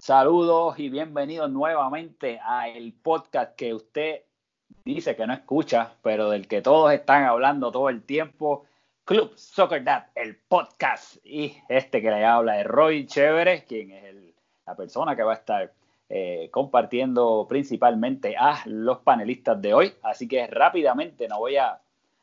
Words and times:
Saludos 0.00 0.78
y 0.78 0.88
bienvenidos 0.88 1.50
nuevamente 1.50 2.40
a 2.42 2.70
el 2.70 2.94
podcast 2.94 3.54
que 3.54 3.74
usted 3.74 4.22
dice 4.82 5.14
que 5.14 5.26
no 5.26 5.34
escucha, 5.34 5.92
pero 6.00 6.30
del 6.30 6.48
que 6.48 6.62
todos 6.62 6.90
están 6.90 7.24
hablando 7.24 7.70
todo 7.70 7.90
el 7.90 8.02
tiempo. 8.02 8.64
Club 9.04 9.36
Soccer 9.36 9.84
Dad, 9.84 10.06
el 10.14 10.36
podcast. 10.36 11.18
Y 11.22 11.54
este 11.68 12.00
que 12.00 12.10
le 12.10 12.24
habla 12.24 12.58
es 12.58 12.66
Roy 12.66 13.04
Chévere, 13.04 13.66
quien 13.66 13.90
es 13.90 14.14
la 14.64 14.74
persona 14.74 15.14
que 15.14 15.22
va 15.22 15.32
a 15.32 15.36
estar 15.36 15.70
eh, 16.08 16.48
compartiendo 16.50 17.44
principalmente 17.46 18.34
a 18.38 18.62
los 18.64 19.00
panelistas 19.00 19.60
de 19.60 19.74
hoy. 19.74 19.92
Así 20.02 20.26
que 20.26 20.46
rápidamente 20.46 21.28
no 21.28 21.40
voy 21.40 21.58
a 21.58 21.78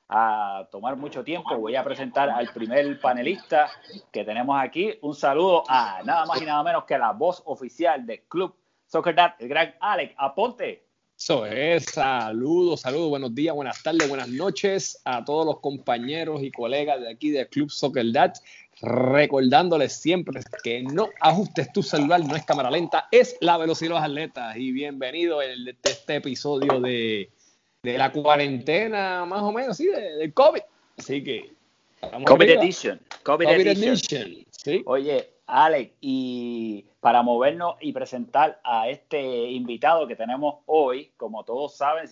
a 0.09 0.67
tomar 0.71 0.95
mucho 0.95 1.23
tiempo. 1.23 1.57
Voy 1.57 1.75
a 1.75 1.83
presentar 1.83 2.29
al 2.29 2.47
primer 2.49 2.99
panelista 2.99 3.69
que 4.11 4.23
tenemos 4.23 4.57
aquí. 4.59 4.93
Un 5.01 5.15
saludo 5.15 5.63
a 5.67 6.01
nada 6.03 6.25
más 6.25 6.41
y 6.41 6.45
nada 6.45 6.63
menos 6.63 6.85
que 6.85 6.97
la 6.97 7.11
voz 7.11 7.41
oficial 7.45 8.05
del 8.05 8.21
Club 8.27 8.55
Soccer 8.85 9.15
Dad, 9.15 9.33
el 9.39 9.49
gran 9.49 9.75
Alex 9.79 10.13
Aponte. 10.17 10.87
Eso 11.19 11.47
es, 11.47 11.85
saludos, 11.85 12.81
saludos, 12.81 13.09
buenos 13.09 13.33
días, 13.33 13.55
buenas 13.55 13.81
tardes, 13.81 14.07
buenas 14.07 14.29
noches 14.29 15.01
a 15.03 15.25
todos 15.25 15.47
los 15.47 15.59
compañeros 15.61 16.43
y 16.43 16.51
colegas 16.51 17.01
de 17.01 17.09
aquí 17.09 17.31
del 17.31 17.49
Club 17.49 17.71
Soccer 17.71 18.05
Dad. 18.11 18.35
Recordándoles 18.79 19.93
siempre 19.93 20.41
que 20.63 20.83
no 20.83 21.09
ajustes 21.19 21.73
tu 21.73 21.81
celular, 21.81 22.23
no 22.23 22.35
es 22.35 22.45
cámara 22.45 22.69
lenta, 22.69 23.07
es 23.11 23.35
la 23.41 23.57
velocidad 23.57 23.89
de 23.89 23.95
los 23.95 24.03
atletas. 24.03 24.57
Y 24.57 24.71
bienvenido 24.71 25.39
a 25.39 25.45
este 25.45 26.17
episodio 26.17 26.79
de 26.79 27.31
de 27.91 27.97
la 27.97 28.11
cuarentena, 28.11 29.25
más 29.25 29.41
o 29.41 29.51
menos, 29.51 29.77
sí, 29.77 29.87
del 29.87 30.33
COVID. 30.33 30.61
Así 30.97 31.23
que. 31.23 31.53
COVID 32.25 32.49
Edition. 32.49 32.99
COVID, 33.23 33.47
Edition. 33.47 34.45
¿sí? 34.51 34.83
Oye, 34.85 35.29
Alex, 35.47 35.93
y 36.01 36.85
para 36.99 37.21
movernos 37.21 37.75
y 37.79 37.93
presentar 37.93 38.59
a 38.63 38.89
este 38.89 39.49
invitado 39.49 40.05
que 40.07 40.15
tenemos 40.15 40.55
hoy, 40.65 41.11
como 41.17 41.43
todos 41.43 41.75
saben, 41.77 42.07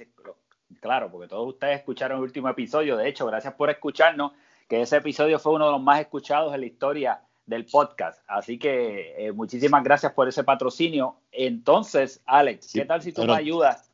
claro, 0.79 1.11
porque 1.11 1.27
todos 1.27 1.47
ustedes 1.49 1.79
escucharon 1.79 2.17
el 2.17 2.23
último 2.23 2.49
episodio, 2.49 2.95
de 2.95 3.09
hecho, 3.09 3.25
gracias 3.25 3.53
por 3.53 3.69
escucharnos, 3.69 4.31
que 4.67 4.81
ese 4.81 4.97
episodio 4.97 5.37
fue 5.39 5.53
uno 5.53 5.65
de 5.65 5.71
los 5.73 5.81
más 5.81 5.99
escuchados 5.99 6.53
en 6.53 6.61
la 6.61 6.65
historia 6.65 7.21
del 7.45 7.65
podcast. 7.65 8.23
Así 8.27 8.57
que 8.57 9.13
eh, 9.17 9.31
muchísimas 9.31 9.83
gracias 9.83 10.13
por 10.13 10.27
ese 10.27 10.43
patrocinio. 10.43 11.17
Entonces, 11.31 12.21
Alex, 12.25 12.71
¿qué 12.73 12.85
tal 12.85 13.01
si 13.01 13.11
tú 13.11 13.25
me 13.25 13.33
ayudas 13.33 13.91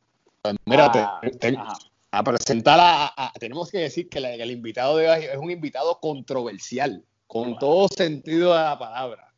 Mira, 0.64 0.90
ah, 0.94 1.78
a 2.10 2.24
presentar 2.24 2.78
a, 2.80 3.32
Tenemos 3.38 3.70
que 3.70 3.78
decir 3.78 4.08
que, 4.08 4.18
el 4.18 4.50
invitado 4.50 4.96
de 4.96 5.08
hoy 5.08 5.24
es 5.24 5.36
un 5.36 5.50
invitado 5.50 6.00
controversial, 6.00 7.04
con 7.26 7.58
todo 7.58 7.88
sentido 7.88 8.52
de 8.52 8.60
la 8.62 8.78
palabra. 8.78 9.32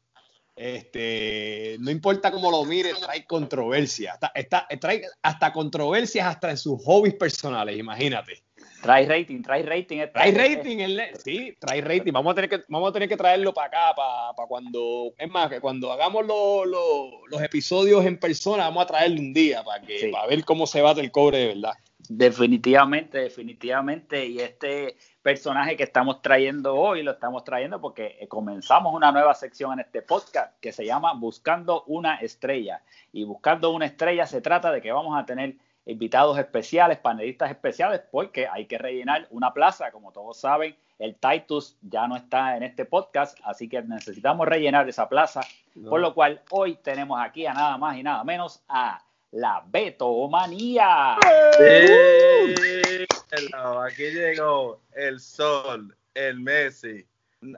Este, 0.57 1.77
no 1.81 1.91
importa 1.91 2.31
cómo 2.31 2.51
lo 2.51 2.65
mire, 2.65 2.95
trae 2.95 3.27
controversia. 3.27 4.19
Está, 4.35 4.67
trae 4.81 5.03
hasta 5.21 5.53
controversias 5.53 6.27
hasta 6.27 6.51
en 6.51 6.57
sus 6.57 6.83
hobbies 6.85 7.15
personales, 7.15 7.77
imagínate. 7.77 8.44
Trae 8.85 9.07
rating, 9.07 9.41
trae 9.41 9.63
rating. 9.63 10.03
Trae 10.13 10.31
rating, 10.31 10.79
sí, 11.17 11.57
trae 11.59 11.81
rating. 11.81 12.13
Vamos 12.13 12.33
a 12.33 12.35
tener 12.35 12.51
que, 12.51 12.65
vamos 12.69 12.91
a 12.91 12.93
tener 12.93 13.09
que 13.09 13.17
traerlo 13.17 13.55
para 13.55 13.69
acá, 13.69 13.95
para, 13.97 14.47
cuando, 14.47 15.15
es 15.17 15.31
más, 15.31 15.49
que 15.49 15.59
cuando 15.59 15.91
hagamos 15.91 16.27
los 16.27 17.43
episodios 17.43 18.05
en 18.05 18.19
persona, 18.19 18.65
vamos 18.65 18.85
a 18.85 18.87
traerlo 18.89 19.21
un 19.21 19.33
día 19.33 19.65
para 19.65 19.81
que, 19.81 20.11
para 20.13 20.27
ver 20.27 20.45
cómo 20.45 20.67
se 20.67 20.83
bate 20.83 21.01
el 21.01 21.11
cobre 21.11 21.39
de 21.39 21.47
verdad. 21.47 21.73
Definitivamente, 22.11 23.21
definitivamente. 23.21 24.27
Y 24.27 24.41
este 24.41 24.99
personaje 25.23 25.79
que 25.79 25.85
estamos 25.85 26.21
trayendo 26.21 26.75
hoy 26.75 27.03
lo 27.03 27.13
estamos 27.13 27.43
trayendo 27.43 27.81
porque 27.81 28.19
eh, 28.21 28.29
comenzamos 28.29 28.93
una 28.93 29.11
nueva 29.11 29.35
sección 29.35 29.73
en 29.73 29.81
este 29.81 30.03
podcast 30.03 30.61
que 30.61 30.73
se 30.73 30.85
llama 30.85 31.15
Buscando 31.15 31.85
una 31.85 32.17
estrella. 32.17 32.83
Y 33.13 33.25
buscando 33.25 33.71
una 33.71 33.87
estrella 33.87 34.27
se 34.27 34.43
trata 34.43 34.71
de 34.71 34.83
que 34.83 34.93
vamos 34.93 35.19
a 35.19 35.25
tener 35.25 35.57
invitados 35.87 36.39
especiales, 36.39 36.99
panelistas 36.99 37.51
especiales, 37.51 38.01
porque 38.11 38.47
hay 38.49 38.67
que 38.67 38.79
rellenar 38.79 39.27
una 39.31 39.53
plaza. 39.53 39.91
Como 39.91 40.13
todos 40.13 40.39
saben, 40.39 40.77
el 40.99 41.17
Titus 41.17 41.77
ya 41.83 42.07
no 42.09 42.17
está 42.17 42.57
en 42.57 42.63
este 42.63 42.85
podcast, 42.85 43.39
así 43.45 43.69
que 43.69 43.83
necesitamos 43.83 44.49
rellenar 44.49 44.89
esa 44.89 45.09
plaza. 45.09 45.43
Por 45.89 46.01
lo 46.01 46.15
cual, 46.15 46.41
hoy 46.51 46.77
tenemos 46.77 47.21
aquí 47.21 47.47
a 47.47 47.53
nada 47.53 47.77
más 47.77 47.97
y 47.97 48.03
nada 48.03 48.25
menos 48.25 48.63
a 48.69 49.03
la 49.33 49.65
Betomanía. 49.67 51.17
Sí, 51.59 53.07
aquí 53.85 54.11
llegó 54.11 54.81
el 54.95 55.21
sol, 55.21 55.95
el 56.15 56.41
Messi. 56.41 57.05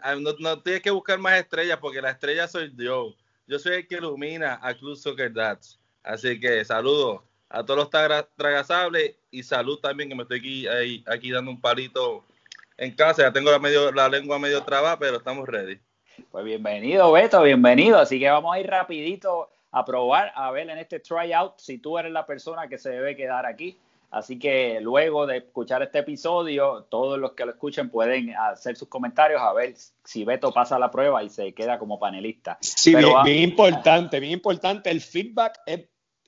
Ah, 0.02 0.16
no, 0.16 0.62
tienes 0.62 0.82
que 0.82 0.90
buscar 0.90 1.18
más 1.18 1.38
estrellas 1.38 1.78
porque 1.80 2.02
la 2.02 2.10
estrella 2.10 2.48
soy 2.48 2.72
yo. 2.76 3.14
Yo 3.46 3.58
soy 3.60 3.74
el 3.74 3.86
que 3.86 3.96
ilumina 3.96 4.58
a 4.60 4.74
Club 4.74 4.96
Soccer 4.96 5.32
Dats. 5.32 5.78
Así 6.02 6.40
que 6.40 6.64
saludos 6.64 7.20
a 7.48 7.64
todos 7.64 7.78
los 7.78 8.26
tragasables 8.36 9.16
y 9.30 9.42
salud 9.42 9.78
también, 9.78 10.08
que 10.08 10.14
me 10.14 10.22
estoy 10.22 10.38
aquí, 10.38 11.04
aquí 11.06 11.30
dando 11.30 11.50
un 11.50 11.60
palito 11.60 12.24
en 12.76 12.94
casa. 12.94 13.22
Ya 13.22 13.32
tengo 13.32 13.50
la, 13.50 13.58
medio, 13.58 13.92
la 13.92 14.08
lengua 14.08 14.38
medio 14.38 14.62
trabada, 14.62 14.98
pero 14.98 15.18
estamos 15.18 15.48
ready. 15.48 15.78
Pues 16.30 16.44
bienvenido, 16.44 17.12
Beto, 17.12 17.42
bienvenido. 17.42 17.98
Así 17.98 18.18
que 18.18 18.28
vamos 18.28 18.54
a 18.54 18.60
ir 18.60 18.66
rapidito 18.66 19.50
a 19.70 19.84
probar, 19.84 20.32
a 20.34 20.50
ver 20.50 20.70
en 20.70 20.78
este 20.78 21.00
tryout 21.00 21.58
si 21.58 21.78
tú 21.78 21.98
eres 21.98 22.12
la 22.12 22.24
persona 22.24 22.68
que 22.68 22.78
se 22.78 22.90
debe 22.90 23.16
quedar 23.16 23.44
aquí. 23.46 23.78
Así 24.10 24.38
que 24.38 24.78
luego 24.80 25.26
de 25.26 25.38
escuchar 25.38 25.82
este 25.82 25.98
episodio, 25.98 26.86
todos 26.88 27.18
los 27.18 27.32
que 27.32 27.44
lo 27.44 27.50
escuchen 27.50 27.90
pueden 27.90 28.34
hacer 28.34 28.76
sus 28.76 28.88
comentarios 28.88 29.42
a 29.42 29.52
ver 29.52 29.74
si 30.04 30.24
Beto 30.24 30.52
pasa 30.52 30.78
la 30.78 30.90
prueba 30.90 31.22
y 31.22 31.28
se 31.28 31.52
queda 31.52 31.78
como 31.78 31.98
panelista. 31.98 32.56
Sí, 32.60 32.94
bien, 32.94 33.12
bien, 33.24 33.42
importante, 33.42 34.20
bien 34.20 34.32
importante. 34.32 34.90
El 34.90 35.00
feedback 35.00 35.60
es 35.66 35.86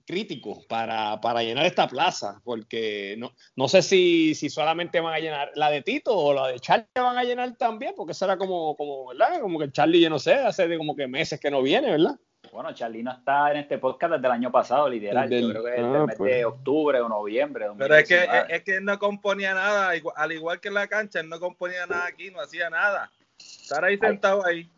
crítico 0.09 0.65
para, 0.67 1.21
para, 1.21 1.43
llenar 1.43 1.67
esta 1.67 1.87
plaza, 1.87 2.41
porque 2.43 3.15
no, 3.19 3.35
no 3.57 3.69
sé 3.69 3.83
si, 3.83 4.35
si, 4.35 4.49
solamente 4.49 5.01
van 5.01 5.13
a 5.13 5.19
llenar 5.19 5.51
la 5.55 5.69
de 5.69 5.83
Tito 5.83 6.17
o 6.17 6.33
la 6.33 6.49
de 6.49 6.59
Charlie 6.61 6.87
van 6.95 7.19
a 7.19 7.25
llenar 7.25 7.55
también, 7.57 7.93
porque 7.95 8.15
será 8.15 8.39
como, 8.39 8.75
como, 8.75 9.09
¿verdad? 9.09 9.39
Como 9.43 9.59
que 9.59 9.71
Charlie, 9.71 10.01
yo 10.01 10.09
no 10.09 10.19
sé, 10.19 10.33
hace 10.33 10.67
de 10.67 10.79
como 10.79 10.97
que 10.97 11.07
meses 11.07 11.39
que 11.39 11.51
no 11.51 11.61
viene, 11.61 11.91
¿verdad? 11.91 12.17
Bueno, 12.51 12.73
Charlie 12.73 13.03
no 13.03 13.13
está 13.13 13.51
en 13.51 13.59
este 13.59 13.77
podcast 13.77 14.15
desde 14.15 14.27
el 14.27 14.33
año 14.33 14.51
pasado, 14.51 14.89
literal. 14.89 15.29
Yo 15.29 15.51
creo 15.51 15.65
que 15.65 15.75
es 15.75 15.81
ah, 15.83 16.05
mes 16.07 16.17
pues. 16.17 16.33
de 16.33 16.45
octubre 16.47 17.01
o 17.01 17.09
noviembre. 17.09 17.67
Pero 17.77 17.95
es 17.95 18.09
que, 18.09 18.27
es, 18.49 18.63
que 18.63 18.77
él 18.77 18.85
no 18.87 18.99
componía 18.99 19.53
nada, 19.53 19.93
al 20.17 20.33
igual 20.33 20.59
que 20.59 20.69
en 20.69 20.75
la 20.75 20.87
cancha, 20.87 21.21
él 21.21 21.29
no 21.29 21.39
componía 21.39 21.87
nada 21.87 22.07
aquí, 22.07 22.31
no 22.31 22.41
hacía 22.41 22.71
nada. 22.71 23.11
Estar 23.39 23.85
ahí 23.85 23.99
sentado 23.99 24.47
ahí. 24.47 24.71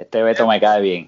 Este 0.00 0.22
Beto 0.22 0.46
me 0.46 0.58
cae 0.58 0.80
bien. 0.80 1.06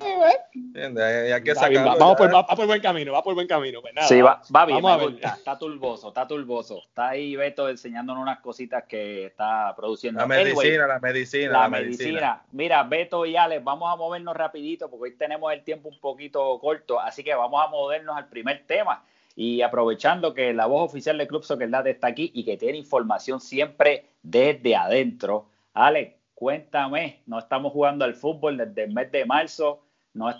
vamos 1.98 2.16
por, 2.16 2.34
va, 2.34 2.46
por 2.46 2.66
buen 2.66 2.82
camino, 2.82 3.10
va 3.12 3.22
por 3.22 3.34
buen 3.34 3.46
camino. 3.46 3.80
Pues 3.80 3.94
sí, 4.06 4.20
va, 4.20 4.42
va 4.54 4.66
bien, 4.66 4.84
está 5.22 5.58
turboso, 5.58 6.08
está 6.08 6.26
turboso. 6.26 6.82
Está 6.86 7.08
ahí 7.08 7.34
Beto 7.34 7.70
enseñándonos 7.70 8.22
unas 8.22 8.40
cositas 8.40 8.84
que 8.84 9.26
está 9.26 9.74
produciendo. 9.74 10.20
La 10.20 10.26
medicina, 10.26 10.86
la 10.86 10.98
medicina, 10.98 11.52
la, 11.52 11.68
medicina. 11.68 12.42
Mira, 12.52 12.82
Beto 12.82 13.24
y 13.24 13.34
Alex, 13.34 13.64
vamos 13.64 13.90
a 13.90 13.96
movernos 13.96 14.36
rapidito 14.36 14.90
porque 14.90 15.04
hoy 15.04 15.16
tenemos 15.16 15.50
el 15.54 15.62
tiempo 15.62 15.88
un 15.88 15.98
poquito 15.98 16.58
corto, 16.60 17.00
así 17.00 17.24
que 17.24 17.34
vamos 17.34 17.64
a 17.64 17.68
movernos 17.68 18.14
al 18.14 18.28
primer 18.28 18.66
tema. 18.66 19.04
Y 19.34 19.62
aprovechando 19.62 20.34
que 20.34 20.52
la 20.52 20.66
voz 20.66 20.90
oficial 20.90 21.16
del 21.16 21.28
Club 21.28 21.44
Soccer 21.44 21.70
está 21.86 22.08
aquí 22.08 22.30
y 22.34 22.44
que 22.44 22.58
tiene 22.58 22.76
información 22.76 23.40
siempre 23.40 24.04
desde 24.22 24.76
adentro, 24.76 25.46
Alex, 25.72 26.21
cuéntame, 26.42 27.22
no 27.26 27.38
estamos 27.38 27.72
jugando 27.72 28.04
al 28.04 28.16
fútbol 28.16 28.56
desde 28.56 28.82
el 28.82 28.92
mes 28.92 29.12
de 29.12 29.24
marzo, 29.24 29.84
no 30.12 30.28
es, 30.28 30.34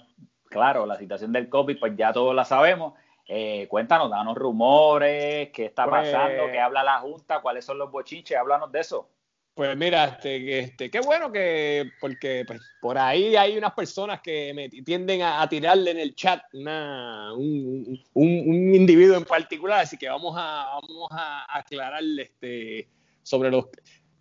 claro, 0.46 0.84
la 0.84 0.98
situación 0.98 1.32
del 1.32 1.48
COVID, 1.48 1.78
pues 1.78 1.92
ya 1.96 2.12
todos 2.12 2.34
la 2.34 2.44
sabemos. 2.44 2.94
Eh, 3.28 3.68
cuéntanos, 3.68 4.10
danos 4.10 4.36
rumores, 4.36 5.50
qué 5.50 5.66
está 5.66 5.88
pues 5.88 6.10
pasando, 6.10 6.50
qué 6.50 6.58
habla 6.58 6.82
la 6.82 6.98
Junta, 6.98 7.40
cuáles 7.40 7.64
son 7.64 7.78
los 7.78 7.92
bochinches, 7.92 8.36
háblanos 8.36 8.72
de 8.72 8.80
eso. 8.80 9.08
Pues 9.54 9.76
mira, 9.76 10.06
este, 10.06 10.58
este, 10.58 10.90
qué 10.90 10.98
bueno 10.98 11.30
que, 11.30 11.88
porque 12.00 12.42
pues, 12.48 12.60
por 12.80 12.98
ahí 12.98 13.36
hay 13.36 13.56
unas 13.56 13.72
personas 13.72 14.20
que 14.22 14.52
me 14.54 14.68
tienden 14.70 15.22
a, 15.22 15.48
tirarle 15.48 15.92
en 15.92 16.00
el 16.00 16.16
chat 16.16 16.42
una, 16.54 17.32
un, 17.32 17.96
un, 18.14 18.74
individuo 18.74 19.16
en 19.16 19.24
particular, 19.24 19.82
así 19.82 19.96
que 19.96 20.08
vamos 20.08 20.34
a, 20.36 20.80
vamos 20.82 21.08
a 21.12 21.58
aclararle 21.58 22.22
este, 22.22 22.88
sobre 23.22 23.52
los, 23.52 23.66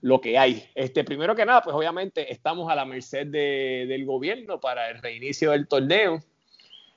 lo 0.02 0.20
que 0.20 0.38
hay. 0.38 0.66
Este, 0.76 1.04
primero 1.04 1.36
que 1.36 1.46
nada, 1.46 1.62
pues 1.62 1.76
obviamente 1.76 2.32
estamos 2.32 2.70
a 2.72 2.76
la 2.76 2.86
merced 2.86 3.28
del 3.28 4.06
gobierno 4.06 4.60
para 4.60 4.90
el 4.90 5.02
reinicio 5.02 5.52
del 5.52 5.68
torneo, 5.68 6.20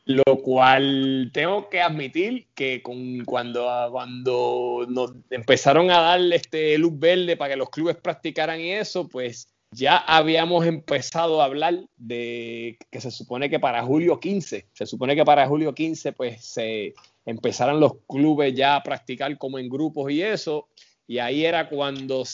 lo 0.07 0.25
cual 0.43 1.31
tengo 1.33 1.69
que 1.69 1.81
admitir 1.81 2.47
que 2.55 2.83
con, 2.83 3.25
cuando, 3.25 3.89
cuando 3.91 4.87
nos 4.89 5.13
empezaron 5.31 5.91
a 5.91 6.01
darle 6.01 6.37
este 6.37 6.77
luz 6.79 6.99
verde 6.99 7.37
para 7.37 7.53
que 7.53 7.57
los 7.57 7.71
clubes 7.71 7.97
practicaran 7.97 8.61
y 8.61 8.73
eso, 8.73 9.09
pues 9.09 9.49
ya 9.71 9.97
habíamos 9.97 10.67
empezado 10.67 11.43
a 11.43 11.47
hablar 11.47 11.85
de 11.97 12.79
que 12.91 13.01
se 13.01 13.11
supone 13.11 13.51
que 13.51 13.59
para 13.59 13.83
julio 13.83 14.21
15, 14.21 14.69
se 14.73 14.87
supone 14.87 15.17
que 15.17 15.25
para 15.25 15.47
julio 15.47 15.75
15 15.75 16.13
pues 16.13 16.45
se 16.45 16.95
empezaran 17.27 17.81
los 17.81 17.95
clubes 18.09 18.55
ya 18.55 18.77
a 18.77 18.83
practicar 18.83 19.37
como 19.37 19.59
en 19.59 19.69
grupos 19.69 20.13
y 20.13 20.23
eso, 20.23 20.69
y 21.07 21.19
ahí 21.19 21.45
era 21.45 21.69
cuando, 21.69 22.25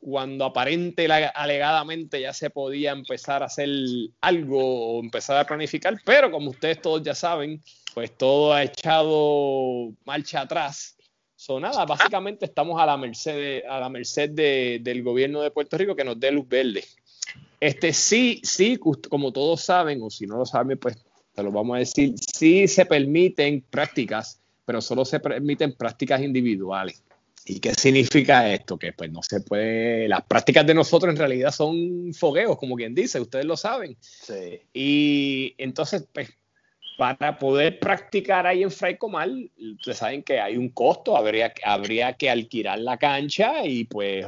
cuando 0.00 0.44
aparente 0.44 1.06
alegadamente 1.06 2.20
ya 2.20 2.32
se 2.32 2.50
podía 2.50 2.92
empezar 2.92 3.42
a 3.42 3.46
hacer 3.46 3.68
algo 4.20 4.96
o 4.96 5.00
empezar 5.02 5.38
a 5.38 5.46
planificar, 5.46 5.98
pero 6.04 6.30
como 6.30 6.50
ustedes 6.50 6.80
todos 6.80 7.02
ya 7.02 7.14
saben, 7.14 7.60
pues 7.94 8.16
todo 8.16 8.52
ha 8.52 8.62
echado 8.62 9.92
marcha 10.04 10.42
atrás. 10.42 10.96
So, 11.34 11.58
nada, 11.58 11.84
básicamente 11.84 12.44
estamos 12.44 12.80
a 12.80 12.86
la 12.86 12.96
merced, 12.96 13.64
a 13.68 13.80
la 13.80 13.88
merced 13.88 14.30
del 14.30 15.02
gobierno 15.02 15.42
de 15.42 15.50
Puerto 15.50 15.76
Rico 15.76 15.96
que 15.96 16.04
nos 16.04 16.20
dé 16.20 16.30
luz 16.30 16.48
verde. 16.48 16.84
Este 17.58 17.92
sí, 17.92 18.40
sí, 18.44 18.76
como 18.76 19.32
todos 19.32 19.60
saben, 19.60 20.00
o 20.02 20.10
si 20.10 20.26
no 20.26 20.36
lo 20.36 20.46
saben, 20.46 20.78
pues 20.78 20.96
te 21.34 21.42
lo 21.42 21.50
vamos 21.50 21.76
a 21.76 21.78
decir, 21.80 22.14
sí 22.16 22.68
se 22.68 22.86
permiten 22.86 23.64
prácticas, 23.68 24.40
pero 24.64 24.80
solo 24.80 25.04
se 25.04 25.18
permiten 25.18 25.72
prácticas 25.72 26.22
individuales. 26.22 27.02
¿Y 27.44 27.58
qué 27.58 27.74
significa 27.74 28.52
esto? 28.52 28.78
Que 28.78 28.92
pues 28.92 29.10
no 29.10 29.22
se 29.22 29.40
puede, 29.40 30.08
las 30.08 30.22
prácticas 30.22 30.66
de 30.66 30.74
nosotros 30.74 31.10
en 31.10 31.18
realidad 31.18 31.50
son 31.50 32.14
fogueos, 32.14 32.56
como 32.56 32.76
quien 32.76 32.94
dice, 32.94 33.20
ustedes 33.20 33.44
lo 33.44 33.56
saben. 33.56 33.96
Sí. 34.00 34.60
Y 34.72 35.54
entonces, 35.58 36.06
pues, 36.12 36.30
para 36.96 37.38
poder 37.38 37.80
practicar 37.80 38.46
ahí 38.46 38.62
en 38.62 38.70
Fray 38.70 38.96
Comal, 38.96 39.50
ustedes 39.76 39.98
saben 39.98 40.22
que 40.22 40.40
hay 40.40 40.56
un 40.56 40.68
costo, 40.68 41.16
habría, 41.16 41.52
habría 41.64 42.12
que 42.12 42.30
alquilar 42.30 42.78
la 42.78 42.96
cancha 42.96 43.66
y 43.66 43.84
pues 43.84 44.26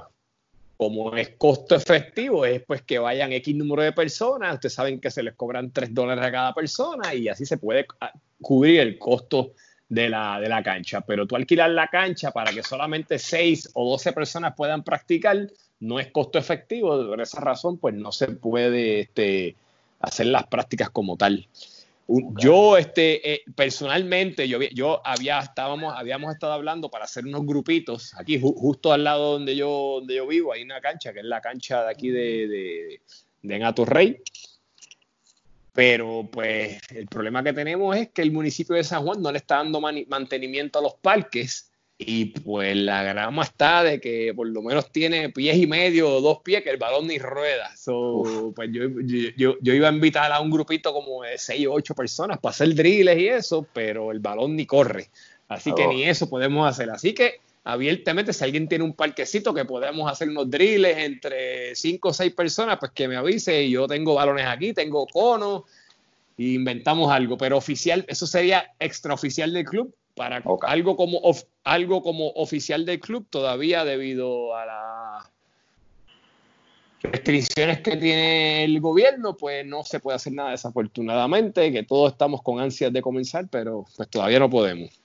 como 0.76 1.14
es 1.16 1.30
costo 1.38 1.76
efectivo, 1.76 2.44
es 2.44 2.62
pues 2.62 2.82
que 2.82 2.98
vayan 2.98 3.32
X 3.32 3.54
número 3.54 3.82
de 3.82 3.92
personas, 3.92 4.54
ustedes 4.54 4.74
saben 4.74 5.00
que 5.00 5.10
se 5.10 5.22
les 5.22 5.34
cobran 5.34 5.70
3 5.70 5.94
dólares 5.94 6.24
a 6.24 6.32
cada 6.32 6.52
persona 6.52 7.14
y 7.14 7.28
así 7.28 7.46
se 7.46 7.58
puede 7.58 7.86
ah, 8.00 8.12
cubrir 8.40 8.80
el 8.80 8.98
costo 8.98 9.52
de 9.88 10.08
la, 10.08 10.40
de 10.40 10.48
la 10.48 10.62
cancha. 10.62 11.00
Pero 11.02 11.26
tú 11.26 11.36
alquilar 11.36 11.70
la 11.70 11.88
cancha 11.88 12.30
para 12.30 12.52
que 12.52 12.62
solamente 12.62 13.18
6 13.18 13.70
o 13.74 13.90
12 13.90 14.12
personas 14.12 14.54
puedan 14.56 14.82
practicar 14.82 15.48
no 15.80 16.00
es 16.00 16.10
costo 16.10 16.38
efectivo. 16.38 17.06
Por 17.06 17.20
esa 17.20 17.40
razón, 17.40 17.78
pues 17.78 17.94
no 17.94 18.12
se 18.12 18.28
puede 18.28 19.00
este, 19.00 19.56
hacer 20.00 20.26
las 20.26 20.46
prácticas 20.46 20.90
como 20.90 21.16
tal. 21.16 21.48
Yo, 22.06 22.76
este, 22.76 23.32
eh, 23.32 23.42
personalmente, 23.54 24.46
yo, 24.46 24.58
yo 24.60 25.00
había, 25.06 25.38
estábamos, 25.38 25.94
habíamos 25.96 26.34
estado 26.34 26.52
hablando 26.52 26.90
para 26.90 27.06
hacer 27.06 27.24
unos 27.24 27.46
grupitos 27.46 28.12
aquí 28.18 28.38
justo 28.38 28.92
al 28.92 29.04
lado 29.04 29.32
donde 29.32 29.56
yo, 29.56 29.96
donde 30.00 30.16
yo 30.16 30.26
vivo, 30.26 30.52
hay 30.52 30.62
una 30.62 30.82
cancha 30.82 31.14
que 31.14 31.20
es 31.20 31.24
la 31.24 31.40
cancha 31.40 31.82
de 31.82 31.90
aquí 31.90 32.10
de, 32.10 32.46
de, 32.46 33.00
de 33.42 33.84
Rey. 33.86 34.20
Pero 35.74 36.28
pues 36.30 36.80
el 36.90 37.06
problema 37.08 37.42
que 37.42 37.52
tenemos 37.52 37.96
es 37.96 38.10
que 38.10 38.22
el 38.22 38.30
municipio 38.30 38.76
de 38.76 38.84
San 38.84 39.02
Juan 39.02 39.20
no 39.20 39.32
le 39.32 39.38
está 39.38 39.56
dando 39.56 39.80
mantenimiento 39.80 40.78
a 40.78 40.82
los 40.82 40.94
parques 40.94 41.72
y 41.98 42.26
pues 42.26 42.76
la 42.76 43.02
grama 43.02 43.42
está 43.42 43.82
de 43.82 44.00
que 44.00 44.32
por 44.34 44.48
lo 44.48 44.62
menos 44.62 44.90
tiene 44.92 45.30
pies 45.30 45.56
y 45.56 45.66
medio 45.66 46.08
o 46.08 46.20
dos 46.20 46.40
pies 46.42 46.62
que 46.62 46.70
el 46.70 46.76
balón 46.76 47.08
ni 47.08 47.18
rueda. 47.18 47.70
pues 48.54 48.70
yo, 48.72 48.84
yo, 49.36 49.56
yo, 49.60 49.74
iba 49.74 49.88
a 49.88 49.92
invitar 49.92 50.30
a 50.32 50.40
un 50.40 50.50
grupito 50.50 50.92
como 50.92 51.22
de 51.22 51.38
seis 51.38 51.66
o 51.66 51.72
ocho 51.72 51.94
personas 51.94 52.38
para 52.38 52.50
hacer 52.50 52.72
drills 52.74 53.16
y 53.16 53.28
eso, 53.28 53.66
pero 53.72 54.12
el 54.12 54.20
balón 54.20 54.54
ni 54.56 54.66
corre. 54.66 55.08
Así 55.48 55.72
que 55.74 55.84
oh. 55.84 55.92
ni 55.92 56.04
eso 56.04 56.28
podemos 56.28 56.68
hacer. 56.68 56.90
Así 56.90 57.14
que 57.14 57.40
abiertamente, 57.64 58.32
si 58.32 58.44
alguien 58.44 58.68
tiene 58.68 58.84
un 58.84 58.92
parquecito 58.92 59.54
que 59.54 59.64
podemos 59.64 60.10
hacer 60.10 60.28
unos 60.28 60.50
drills 60.50 60.96
entre 60.98 61.74
cinco 61.74 62.10
o 62.10 62.12
seis 62.12 62.32
personas, 62.32 62.76
pues 62.78 62.92
que 62.92 63.08
me 63.08 63.16
avise. 63.16 63.68
Yo 63.68 63.88
tengo 63.88 64.14
balones 64.14 64.46
aquí, 64.46 64.74
tengo 64.74 65.06
conos, 65.06 65.62
e 66.36 66.44
inventamos 66.44 67.10
algo. 67.10 67.38
Pero 67.38 67.56
oficial, 67.56 68.04
eso 68.06 68.26
sería 68.26 68.72
extraoficial 68.78 69.52
del 69.52 69.64
club. 69.64 69.94
Para 70.14 70.44
algo, 70.62 70.96
como 70.96 71.20
algo 71.64 72.02
como 72.02 72.28
oficial 72.34 72.86
del 72.86 73.00
club, 73.00 73.26
todavía 73.28 73.84
debido 73.84 74.54
a 74.54 74.64
las 74.64 75.30
restricciones 77.02 77.80
que 77.80 77.96
tiene 77.96 78.64
el 78.64 78.80
gobierno, 78.80 79.36
pues 79.36 79.66
no 79.66 79.82
se 79.82 79.98
puede 79.98 80.14
hacer 80.14 80.32
nada 80.32 80.52
desafortunadamente, 80.52 81.72
que 81.72 81.82
todos 81.82 82.12
estamos 82.12 82.42
con 82.42 82.60
ansias 82.60 82.92
de 82.92 83.02
comenzar, 83.02 83.48
pero 83.50 83.86
pues 83.96 84.08
todavía 84.08 84.38
no 84.38 84.48
podemos. 84.48 85.03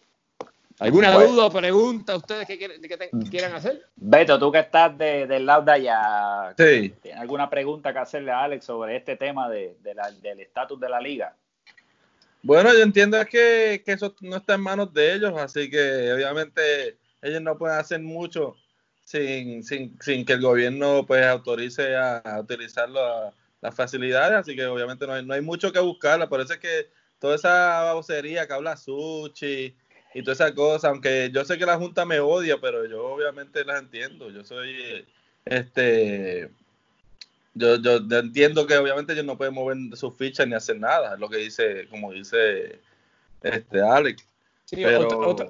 ¿Alguna 0.80 1.14
pues, 1.14 1.30
duda 1.30 1.46
o 1.46 1.52
pregunta 1.52 2.16
ustedes 2.16 2.48
que, 2.48 2.58
quieran 3.30 3.54
hacer? 3.54 3.86
Beto, 3.98 4.40
tú 4.40 4.50
que 4.50 4.60
estás 4.60 4.98
del 4.98 5.46
lado 5.46 5.64
de 5.64 5.72
allá, 5.74 6.54
¿tienes 6.56 7.18
alguna 7.18 7.50
pregunta 7.50 7.92
que 7.92 8.00
hacerle 8.00 8.32
a 8.32 8.44
Alex 8.44 8.66
sobre 8.66 8.96
este 8.96 9.18
tema 9.18 9.50
de, 9.50 9.76
del 9.82 10.40
estatus 10.40 10.80
de 10.80 10.88
la 10.88 11.02
liga? 11.02 11.36
Bueno, 12.42 12.74
yo 12.74 12.82
entiendo 12.82 13.18
que, 13.26 13.84
que 13.86 13.92
eso 13.92 14.16
no 14.22 14.38
está 14.38 14.54
en 14.54 14.62
manos 14.62 14.94
de 14.94 15.16
ellos, 15.16 15.34
así 15.38 15.70
que 15.70 16.14
obviamente 16.14 16.98
ellos 17.22 17.42
no 17.42 17.58
pueden 17.58 17.78
hacer 17.78 18.00
mucho 18.00 18.56
sin, 19.04 19.64
sin, 19.64 19.98
sin 20.00 20.24
que 20.24 20.34
el 20.34 20.42
gobierno 20.42 21.06
pues 21.06 21.26
autorice 21.26 21.98
a, 21.98 22.22
utilizar 22.40 22.88
las 22.90 23.76
facilidades, 23.76 24.38
así 24.38 24.56
que 24.56 24.66
obviamente 24.66 25.06
no 25.06 25.12
hay, 25.12 25.26
no 25.26 25.34
hay 25.34 25.42
mucho 25.42 25.74
que 25.74 25.80
buscarla, 25.82 26.30
por 26.30 26.40
eso 26.40 26.54
es 26.54 26.60
que 26.60 26.90
toda 27.20 27.36
esa 27.36 27.82
babosería 27.84 28.48
que 28.48 28.54
habla 28.54 28.78
Suchi 28.78 29.76
y 30.14 30.22
toda 30.22 30.34
esa 30.34 30.56
cosa, 30.56 30.90
aunque 30.90 31.30
yo 31.34 31.46
sé 31.46 31.58
que 31.58 31.66
la 31.66 31.78
Junta 31.78 32.06
me 32.06 32.20
odia, 32.20 32.60
pero 32.60 32.86
yo 32.86 33.06
obviamente 33.06 33.64
las 33.64 33.82
entiendo. 33.82 34.30
Yo 34.30 34.44
soy, 34.44 35.06
este, 35.46 36.50
yo, 37.54 37.76
yo 37.78 37.98
entiendo 38.18 38.66
que 38.66 38.78
obviamente 38.78 39.14
ellos 39.14 39.26
no 39.26 39.38
pueden 39.38 39.54
mover 39.54 39.78
sus 39.96 40.16
fichas 40.16 40.48
ni 40.48 40.56
hacer 40.56 40.80
nada, 40.80 41.14
es 41.14 41.20
lo 41.20 41.30
que 41.30 41.38
dice, 41.38 41.88
como 41.90 42.12
dice 42.12 42.80
este 43.44 43.82
Alex. 43.82 44.28
pero... 44.72 45.08
otra, 45.08 45.48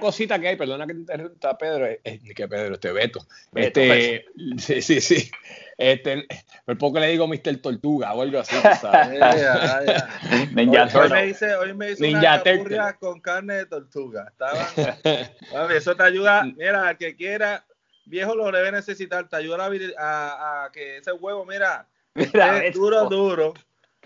cosita 0.00 0.38
que 0.38 0.48
hay, 0.48 0.56
perdona 0.56 0.86
que 0.86 0.94
te 0.94 1.00
interrumpa, 1.00 1.58
Pedro, 1.58 1.86
es, 1.86 2.20
que 2.34 2.48
Pedro, 2.48 2.74
este 2.74 2.92
Beto. 2.92 3.26
este, 3.54 4.24
sí, 4.58 4.80
sí, 4.80 5.00
sí. 5.00 5.30
Este, 5.76 6.26
por 6.64 6.78
poco 6.78 6.98
le 6.98 7.08
digo 7.08 7.26
Mr. 7.26 7.58
Tortuga 7.60 8.14
o 8.14 8.22
algo 8.22 8.38
así, 8.38 8.56
¿sabes? 8.80 9.20
Ninja 10.54 10.88
hoy, 10.94 11.10
me 11.10 11.26
hice, 11.26 11.54
hoy 11.56 11.74
me 11.74 11.90
hice 11.92 12.02
Ninja 12.02 12.42
una 12.60 12.92
con 12.94 13.20
carne 13.20 13.54
de 13.54 13.66
tortuga. 13.66 14.32
eso 15.70 15.96
te 15.96 16.02
ayuda, 16.02 16.44
mira, 16.44 16.88
al 16.88 16.96
que 16.96 17.14
quiera, 17.16 17.66
viejo 18.06 18.34
lo 18.34 18.50
debe 18.50 18.72
necesitar, 18.72 19.28
te 19.28 19.36
ayuda 19.36 19.68
a, 19.98 20.64
a, 20.64 20.72
que 20.72 20.98
ese 20.98 21.12
huevo, 21.12 21.44
mira, 21.44 21.86
mira 22.14 22.62
duro, 22.72 23.08
duro. 23.08 23.54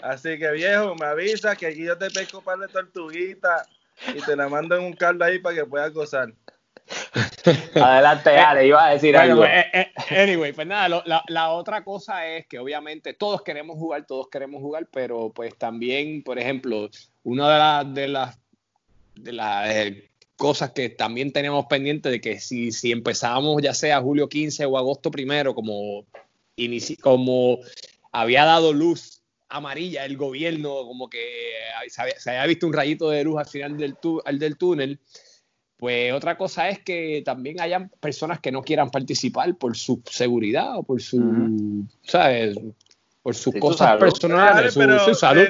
Así 0.02 0.38
que 0.38 0.50
viejo, 0.52 0.94
me 0.94 1.06
avisa 1.06 1.54
que 1.56 1.66
aquí 1.66 1.84
yo 1.84 1.98
te 1.98 2.10
pesco 2.10 2.38
un 2.38 2.44
par 2.44 2.58
de 2.58 2.68
tortuguitas 2.68 3.68
y 4.14 4.20
te 4.20 4.36
la 4.36 4.48
mando 4.48 4.76
en 4.76 4.84
un 4.84 4.92
caldo 4.92 5.24
ahí 5.24 5.38
para 5.38 5.56
que 5.56 5.64
puedas 5.64 5.92
gozar. 5.92 6.32
Adelante, 7.74 8.30
Ale, 8.30 8.66
iba 8.66 8.86
a 8.86 8.92
decir 8.92 9.16
algo. 9.16 9.44
Eh, 9.44 9.66
eh, 9.72 9.92
anyway, 10.10 10.52
pues 10.52 10.66
nada, 10.66 11.02
la, 11.26 11.50
otra 11.50 11.84
cosa 11.84 12.26
es 12.26 12.46
que 12.46 12.58
obviamente 12.58 13.14
todos 13.14 13.42
queremos 13.42 13.76
jugar, 13.76 14.06
todos 14.06 14.28
queremos 14.28 14.60
jugar, 14.60 14.88
pero 14.92 15.30
pues 15.34 15.56
también, 15.56 16.22
por 16.22 16.38
ejemplo, 16.38 16.88
una 17.24 17.84
de, 17.84 18.08
las 18.08 18.38
de 19.14 19.32
las 19.32 19.70
eh, 19.70 20.10
cosas 20.36 20.70
que 20.72 20.88
también 20.88 21.32
tenemos 21.32 21.66
pendiente 21.66 22.10
de 22.10 22.20
que 22.20 22.40
si, 22.40 22.72
si 22.72 22.92
empezábamos 22.92 23.60
ya 23.62 23.74
sea 23.74 24.00
julio 24.00 24.28
15 24.28 24.64
o 24.66 24.78
agosto 24.78 25.10
primero, 25.10 25.54
como, 25.54 26.06
como 27.02 27.58
había 28.12 28.44
dado 28.44 28.72
luz 28.72 29.17
amarilla 29.48 30.04
el 30.04 30.16
gobierno, 30.16 30.84
como 30.86 31.08
que 31.08 31.52
se 31.88 32.30
había, 32.30 32.46
visto 32.46 32.66
un 32.66 32.72
rayito 32.72 33.10
de 33.10 33.24
luz 33.24 33.38
al 33.38 33.46
final 33.46 33.76
del, 33.76 33.96
del 34.38 34.56
túnel, 34.56 35.00
pues 35.78 36.12
otra 36.12 36.36
cosa 36.36 36.68
es 36.68 36.80
que 36.80 37.22
también 37.24 37.60
hayan 37.60 37.88
personas 38.00 38.40
que 38.40 38.50
no 38.50 38.62
quieran 38.62 38.90
participar 38.90 39.56
por 39.56 39.76
su 39.76 40.02
seguridad 40.10 40.76
o 40.76 40.82
por 40.82 41.00
su, 41.00 41.86
¿sabes? 42.02 42.58
Por 43.22 43.34
sus 43.34 43.54
cosas 43.54 43.96
personales, 43.96 44.74
su, 44.74 45.14
salud. 45.14 45.48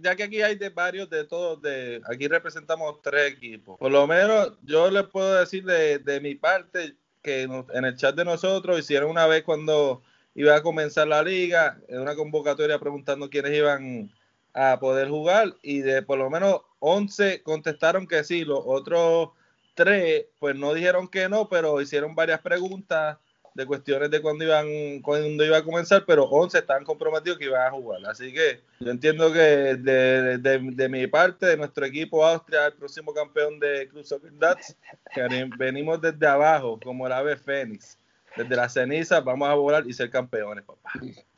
ya 0.00 0.14
que 0.14 0.22
aquí 0.22 0.42
hay 0.42 0.54
de 0.54 0.68
varios 0.68 1.10
de 1.10 1.24
todos, 1.24 1.60
de 1.60 2.00
aquí 2.08 2.28
representamos 2.28 3.02
tres 3.02 3.32
equipos. 3.32 3.76
Por 3.78 3.90
lo 3.90 4.06
menos 4.06 4.52
yo 4.62 4.90
les 4.90 5.04
puedo 5.04 5.34
decir 5.34 5.64
de, 5.64 5.98
de 5.98 6.20
mi 6.20 6.36
parte 6.36 6.94
que 7.20 7.42
en 7.42 7.84
el 7.84 7.96
chat 7.96 8.14
de 8.14 8.24
nosotros 8.24 8.78
hicieron 8.78 9.10
una 9.10 9.26
vez 9.26 9.42
cuando 9.42 10.02
iba 10.36 10.54
a 10.54 10.62
comenzar 10.62 11.08
la 11.08 11.22
liga, 11.22 11.78
en 11.88 12.00
una 12.00 12.14
convocatoria 12.14 12.78
preguntando 12.78 13.30
quiénes 13.30 13.54
iban 13.54 14.12
a 14.52 14.78
poder 14.78 15.08
jugar 15.08 15.54
y 15.62 15.80
de 15.80 16.02
por 16.02 16.18
lo 16.18 16.30
menos 16.30 16.60
11 16.78 17.42
contestaron 17.42 18.06
que 18.06 18.22
sí, 18.22 18.44
los 18.44 18.60
otros 18.64 19.30
3 19.74 20.26
pues 20.38 20.54
no 20.54 20.74
dijeron 20.74 21.08
que 21.08 21.28
no, 21.30 21.48
pero 21.48 21.80
hicieron 21.80 22.14
varias 22.14 22.40
preguntas 22.42 23.16
de 23.54 23.64
cuestiones 23.64 24.10
de 24.10 24.20
cuándo 24.20 24.44
iban 24.44 25.00
cuándo 25.00 25.42
iba 25.42 25.56
a 25.56 25.64
comenzar, 25.64 26.04
pero 26.06 26.24
11 26.24 26.58
están 26.58 26.84
comprometidos 26.84 27.38
que 27.38 27.46
iban 27.46 27.66
a 27.66 27.70
jugar. 27.70 28.04
Así 28.04 28.30
que 28.30 28.60
yo 28.80 28.90
entiendo 28.90 29.32
que 29.32 29.38
de, 29.38 30.38
de, 30.38 30.88
mi 30.90 31.06
parte, 31.06 31.46
de 31.46 31.56
nuestro 31.56 31.86
equipo 31.86 32.26
Austria, 32.26 32.66
el 32.66 32.74
próximo 32.74 33.14
campeón 33.14 33.58
de 33.58 33.88
Cruz 33.88 34.08
Soccer 34.08 34.38
Dats, 34.38 34.76
que 35.14 35.48
venimos 35.56 35.98
desde 36.02 36.26
abajo 36.26 36.78
como 36.82 37.06
el 37.06 37.14
ave 37.14 37.36
Fénix 37.38 37.96
desde 38.36 38.56
la 38.56 38.68
ceniza 38.68 39.20
vamos 39.20 39.48
a 39.48 39.54
volar 39.54 39.84
y 39.86 39.92
ser 39.92 40.10
campeones, 40.10 40.64
papá. 40.64 40.90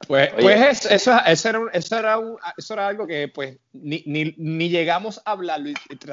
Pues, 0.06 0.30
pues 0.40 0.86
eso, 0.86 0.88
eso, 0.90 1.10
era, 1.48 1.70
eso, 1.72 1.98
era 1.98 2.18
eso 2.56 2.74
era 2.74 2.88
algo 2.88 3.06
que 3.06 3.28
pues 3.28 3.58
ni, 3.72 4.02
ni, 4.06 4.34
ni 4.36 4.68
llegamos 4.68 5.20
a 5.24 5.32
hablarlo. 5.32 5.70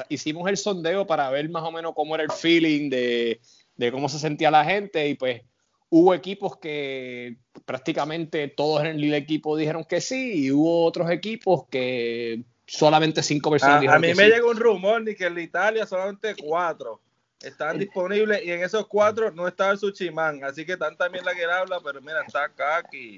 Hicimos 0.08 0.48
el 0.48 0.56
sondeo 0.56 1.06
para 1.06 1.30
ver 1.30 1.48
más 1.48 1.62
o 1.62 1.72
menos 1.72 1.92
cómo 1.94 2.14
era 2.14 2.24
el 2.24 2.32
feeling 2.32 2.90
de, 2.90 3.40
de 3.76 3.92
cómo 3.92 4.08
se 4.08 4.18
sentía 4.18 4.50
la 4.50 4.64
gente 4.64 5.08
y 5.08 5.14
pues 5.14 5.42
hubo 5.88 6.14
equipos 6.14 6.58
que 6.58 7.36
prácticamente 7.64 8.48
todos 8.48 8.82
en 8.84 8.98
el 8.98 9.14
equipo 9.14 9.56
dijeron 9.56 9.84
que 9.84 10.00
sí 10.00 10.46
y 10.46 10.50
hubo 10.50 10.84
otros 10.84 11.10
equipos 11.10 11.66
que 11.70 12.44
solamente 12.66 13.22
cinco 13.22 13.50
personas 13.50 13.76
a, 13.76 13.80
dijeron 13.80 13.96
a 13.96 14.00
mí 14.00 14.08
que 14.08 14.14
me 14.14 14.24
sí. 14.24 14.30
llegó 14.30 14.50
un 14.50 14.56
rumor 14.56 15.02
ni 15.02 15.14
que 15.14 15.26
en 15.26 15.38
Italia 15.38 15.86
solamente 15.86 16.34
cuatro 16.36 17.00
estaban 17.48 17.78
disponibles 17.78 18.44
y 18.44 18.52
en 18.52 18.62
esos 18.62 18.86
cuatro 18.86 19.30
no 19.30 19.48
estaba 19.48 19.72
el 19.72 19.78
Suchiman, 19.78 20.44
así 20.44 20.64
que 20.64 20.76
tan 20.76 20.96
también 20.96 21.24
la 21.24 21.34
que 21.34 21.44
él 21.44 21.50
habla, 21.50 21.78
pero 21.84 22.00
mira, 22.00 22.22
está 22.26 22.44
acá 22.44 22.78
aquí. 22.78 23.16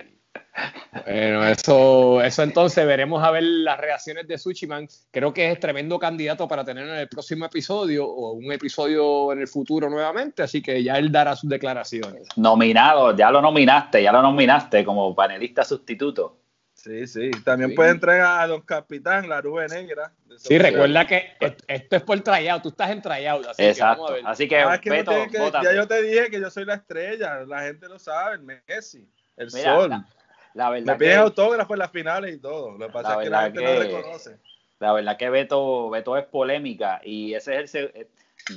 Bueno, 1.04 1.46
eso, 1.46 2.22
eso 2.22 2.42
entonces 2.42 2.86
veremos 2.86 3.22
a 3.22 3.30
ver 3.30 3.42
las 3.42 3.78
reacciones 3.78 4.26
de 4.26 4.38
Suchiman. 4.38 4.88
Creo 5.10 5.32
que 5.32 5.50
es 5.50 5.60
tremendo 5.60 5.98
candidato 5.98 6.48
para 6.48 6.64
tener 6.64 6.88
en 6.88 6.96
el 6.96 7.08
próximo 7.08 7.44
episodio 7.44 8.06
o 8.06 8.32
un 8.32 8.50
episodio 8.52 9.32
en 9.32 9.40
el 9.40 9.48
futuro 9.48 9.88
nuevamente, 9.88 10.42
así 10.42 10.60
que 10.60 10.82
ya 10.82 10.98
él 10.98 11.12
dará 11.12 11.36
sus 11.36 11.48
declaraciones. 11.48 12.26
Nominado, 12.36 13.16
ya 13.16 13.30
lo 13.30 13.40
nominaste, 13.40 14.02
ya 14.02 14.12
lo 14.12 14.22
nominaste 14.22 14.84
como 14.84 15.14
panelista 15.14 15.64
sustituto. 15.64 16.47
Sí, 16.78 17.08
sí. 17.08 17.30
También 17.44 17.70
Sí. 17.70 17.76
puede 17.76 17.90
entrar 17.90 18.20
a 18.20 18.46
Don 18.46 18.60
Capitán, 18.62 19.28
la 19.28 19.42
nube 19.42 19.66
negra. 19.66 20.12
Sí, 20.36 20.56
recuerda 20.58 21.04
que 21.08 21.32
est- 21.40 21.60
esto 21.66 21.96
es 21.96 22.02
por 22.02 22.20
tryout, 22.20 22.62
tú 22.62 22.68
estás 22.68 22.90
en 22.90 23.02
tryout, 23.02 23.46
así 23.48 23.62
que 23.64 23.68
Exacto. 23.70 24.02
vamos 24.04 24.10
a 24.10 24.14
ver. 24.14 24.22
Así 24.26 24.48
que, 24.48 24.56
Ah, 24.60 24.74
es 24.74 24.80
que 24.80 24.90
no 24.90 24.96
Beto, 24.96 25.10
tiene 25.10 25.28
que- 25.28 25.50
ya 25.64 25.72
yo 25.74 25.88
te 25.88 26.02
dije 26.02 26.30
que 26.30 26.40
yo 26.40 26.48
soy 26.50 26.64
la 26.64 26.74
estrella, 26.74 27.40
la 27.46 27.62
gente 27.62 27.88
lo 27.88 27.98
sabe, 27.98 28.36
el 28.36 28.42
Messi, 28.42 29.08
el 29.36 29.48
Mira, 29.52 29.74
sol. 29.74 29.90
la, 29.90 30.06
la 30.54 30.70
Me 30.70 30.80
verdad 30.80 30.98
piden 30.98 31.12
que, 31.14 31.16
autógrafos 31.18 31.74
en 31.74 31.78
las 31.80 31.90
finales 31.90 32.34
y 32.36 32.38
todo. 32.38 32.78
Lo 32.78 32.86
que 32.86 32.92
pasa 32.92 33.08
La 33.08 33.14
es 33.16 33.24
que 33.24 33.30
la 33.30 33.42
verdad 33.48 33.54
gente 33.60 33.62
no 33.74 33.80
que- 33.90 33.96
reconoce. 33.96 34.38
la 34.78 34.92
verdad 34.92 35.16
que 35.16 35.30
Beto, 35.30 35.90
Beto 35.90 36.16
es 36.16 36.26
polémica 36.26 37.00
y 37.02 37.34
ese 37.34 37.60
es 37.60 37.74
el... 37.74 37.90
eh, 37.94 38.06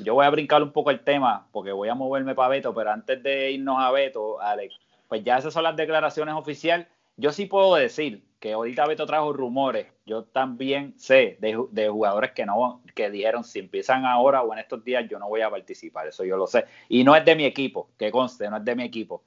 Yo 0.03 0.13
voy 0.13 0.27
a 0.27 0.29
brincar 0.29 0.61
un 0.61 0.71
poco 0.71 0.91
el 0.91 0.99
tema 0.99 1.47
porque 1.51 1.71
voy 1.71 1.89
a 1.89 1.95
moverme 1.95 2.35
para 2.35 2.49
Beto, 2.49 2.71
pero 2.73 2.91
antes 2.91 3.21
de 3.23 3.49
irnos 3.49 3.77
a 3.79 3.89
Beto, 3.89 4.39
Alex, 4.39 4.75
pues 5.09 5.23
ya 5.23 5.39
esas 5.39 5.51
son 5.51 5.63
las 5.63 5.75
declaraciones 5.75 6.35
oficiales. 6.35 6.85
Yo 7.17 7.31
sí 7.31 7.45
puedo 7.45 7.75
decir 7.75 8.25
que 8.39 8.53
ahorita 8.53 8.87
Beto 8.87 9.05
trajo 9.05 9.33
rumores. 9.33 9.87
Yo 10.05 10.23
también 10.25 10.97
sé 10.97 11.37
de, 11.39 11.63
de 11.71 11.89
jugadores 11.89 12.31
que 12.31 12.45
no 12.45 12.81
que 12.95 13.09
dijeron 13.11 13.43
si 13.43 13.59
empiezan 13.59 14.05
ahora 14.05 14.41
o 14.41 14.51
en 14.53 14.59
estos 14.59 14.83
días 14.83 15.07
yo 15.09 15.19
no 15.19 15.29
voy 15.29 15.41
a 15.41 15.49
participar. 15.49 16.07
Eso 16.07 16.23
yo 16.25 16.37
lo 16.37 16.47
sé. 16.47 16.65
Y 16.89 17.03
no 17.03 17.15
es 17.15 17.23
de 17.23 17.35
mi 17.35 17.45
equipo, 17.45 17.89
que 17.97 18.11
conste, 18.11 18.49
no 18.49 18.57
es 18.57 18.65
de 18.65 18.75
mi 18.75 18.83
equipo. 18.83 19.23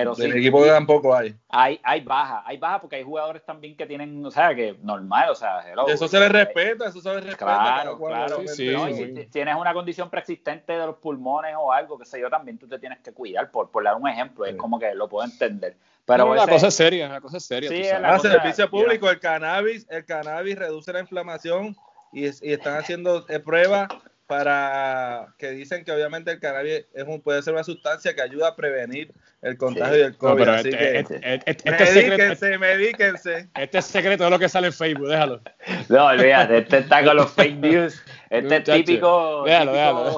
Pero 0.00 0.14
Del 0.14 0.32
sí, 0.32 0.38
equipo 0.38 0.62
que 0.62 0.68
tampoco 0.70 1.14
hay. 1.14 1.34
hay, 1.48 1.80
hay 1.82 2.00
baja, 2.02 2.42
hay 2.46 2.56
baja 2.58 2.80
porque 2.80 2.96
hay 2.96 3.02
jugadores 3.02 3.44
también 3.44 3.76
que 3.76 3.86
tienen, 3.86 4.24
o 4.24 4.30
sea, 4.30 4.54
que 4.54 4.76
normal, 4.82 5.30
o 5.30 5.34
sea, 5.34 5.68
hello. 5.70 5.88
Eso 5.88 6.06
se 6.08 6.18
les 6.20 6.30
respeta, 6.30 6.86
eso 6.88 7.00
se 7.00 7.08
les 7.14 7.24
respeta. 7.24 7.44
Claro, 7.44 7.98
claro. 7.98 8.42
Sí, 8.48 8.70
No, 8.72 8.88
y 8.88 8.94
sí. 8.94 9.14
si 9.16 9.24
tienes 9.26 9.54
una 9.56 9.72
condición 9.72 10.10
preexistente 10.10 10.72
de 10.72 10.86
los 10.86 10.96
pulmones 10.96 11.54
o 11.58 11.72
algo, 11.72 11.98
que 11.98 12.04
sé 12.04 12.20
yo, 12.20 12.28
también 12.30 12.58
tú 12.58 12.66
te 12.68 12.78
tienes 12.78 12.98
que 13.00 13.12
cuidar, 13.12 13.50
por, 13.50 13.70
por 13.70 13.82
dar 13.84 13.96
un 13.96 14.08
ejemplo, 14.08 14.44
es 14.44 14.54
como 14.56 14.78
que 14.78 14.94
lo 14.94 15.08
puedo 15.08 15.24
entender. 15.24 15.76
Pero 16.04 16.26
No, 16.26 16.34
la 16.34 16.42
ese- 16.44 16.52
cosa 16.52 16.66
es 16.68 16.74
seria, 16.74 17.08
la 17.08 17.20
cosa 17.20 17.38
es 17.38 17.44
seria. 17.44 17.68
Sí, 17.68 17.82
Ah, 17.88 18.16
cosa- 18.16 18.30
servicio 18.30 18.70
público, 18.70 19.10
el 19.10 19.18
cannabis, 19.18 19.86
el 19.90 20.04
cannabis 20.04 20.56
reduce 20.56 20.92
la 20.92 21.00
inflamación 21.00 21.76
y, 22.12 22.26
y 22.26 22.52
están 22.52 22.76
haciendo 22.76 23.26
eh, 23.28 23.40
pruebas 23.40 23.88
para 24.26 25.28
que 25.38 25.50
dicen 25.50 25.84
que 25.84 25.92
obviamente 25.92 26.30
el 26.32 26.40
cannabis 26.40 26.84
es 26.92 27.04
un, 27.06 27.20
puede 27.20 27.42
ser 27.42 27.52
una 27.54 27.62
sustancia 27.64 28.14
que 28.14 28.22
ayuda 28.22 28.48
a 28.48 28.56
prevenir 28.56 29.12
el 29.42 29.56
contagio 29.56 29.94
Sí. 29.94 30.00
del 30.00 30.12
No, 30.12 30.18
COVID. 30.18 30.38
pero 30.38 30.52
así 30.52 30.68
este, 30.68 30.78
que 30.78 30.98
este- 30.98 31.16
este- 31.34 31.50
este 31.70 31.86
secreto, 31.86 32.16
medíquense, 32.16 32.58
medíquense. 32.58 33.48
este 33.54 33.78
es 33.78 33.84
secreto 33.84 34.24
de 34.24 34.30
lo 34.30 34.38
que 34.38 34.48
sale 34.48 34.66
en 34.68 34.72
Facebook, 34.72 35.08
déjalo. 35.08 35.40
No, 35.88 36.06
olvídate, 36.06 36.58
este 36.58 36.78
está 36.78 37.04
con 37.04 37.16
los 37.16 37.30
fake 37.32 37.56
news. 37.58 38.02
Este 38.30 38.56
es 38.56 38.64
típico, 38.64 39.44
déjalo, 39.44 39.72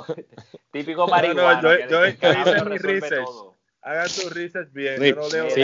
típico, 0.05 0.33
típico 0.73 1.01
no, 1.07 1.09
marihuano. 1.09 1.63
yo- 1.63 1.79
yo- 1.81 1.87
que 1.87 2.17
yo 2.23 2.33
hice 2.33 2.65
mi 2.65 2.77
resuelve 2.79 2.79
research. 3.01 3.25
todo. 3.27 3.48
Hagan 3.89 4.09
su 4.11 4.29
research 4.29 4.71
bien. 4.75 4.99
Sí, 4.99 5.09
Yo 5.09 5.17
no 5.17 5.29
leo 5.31 5.51
sí. 5.51 5.63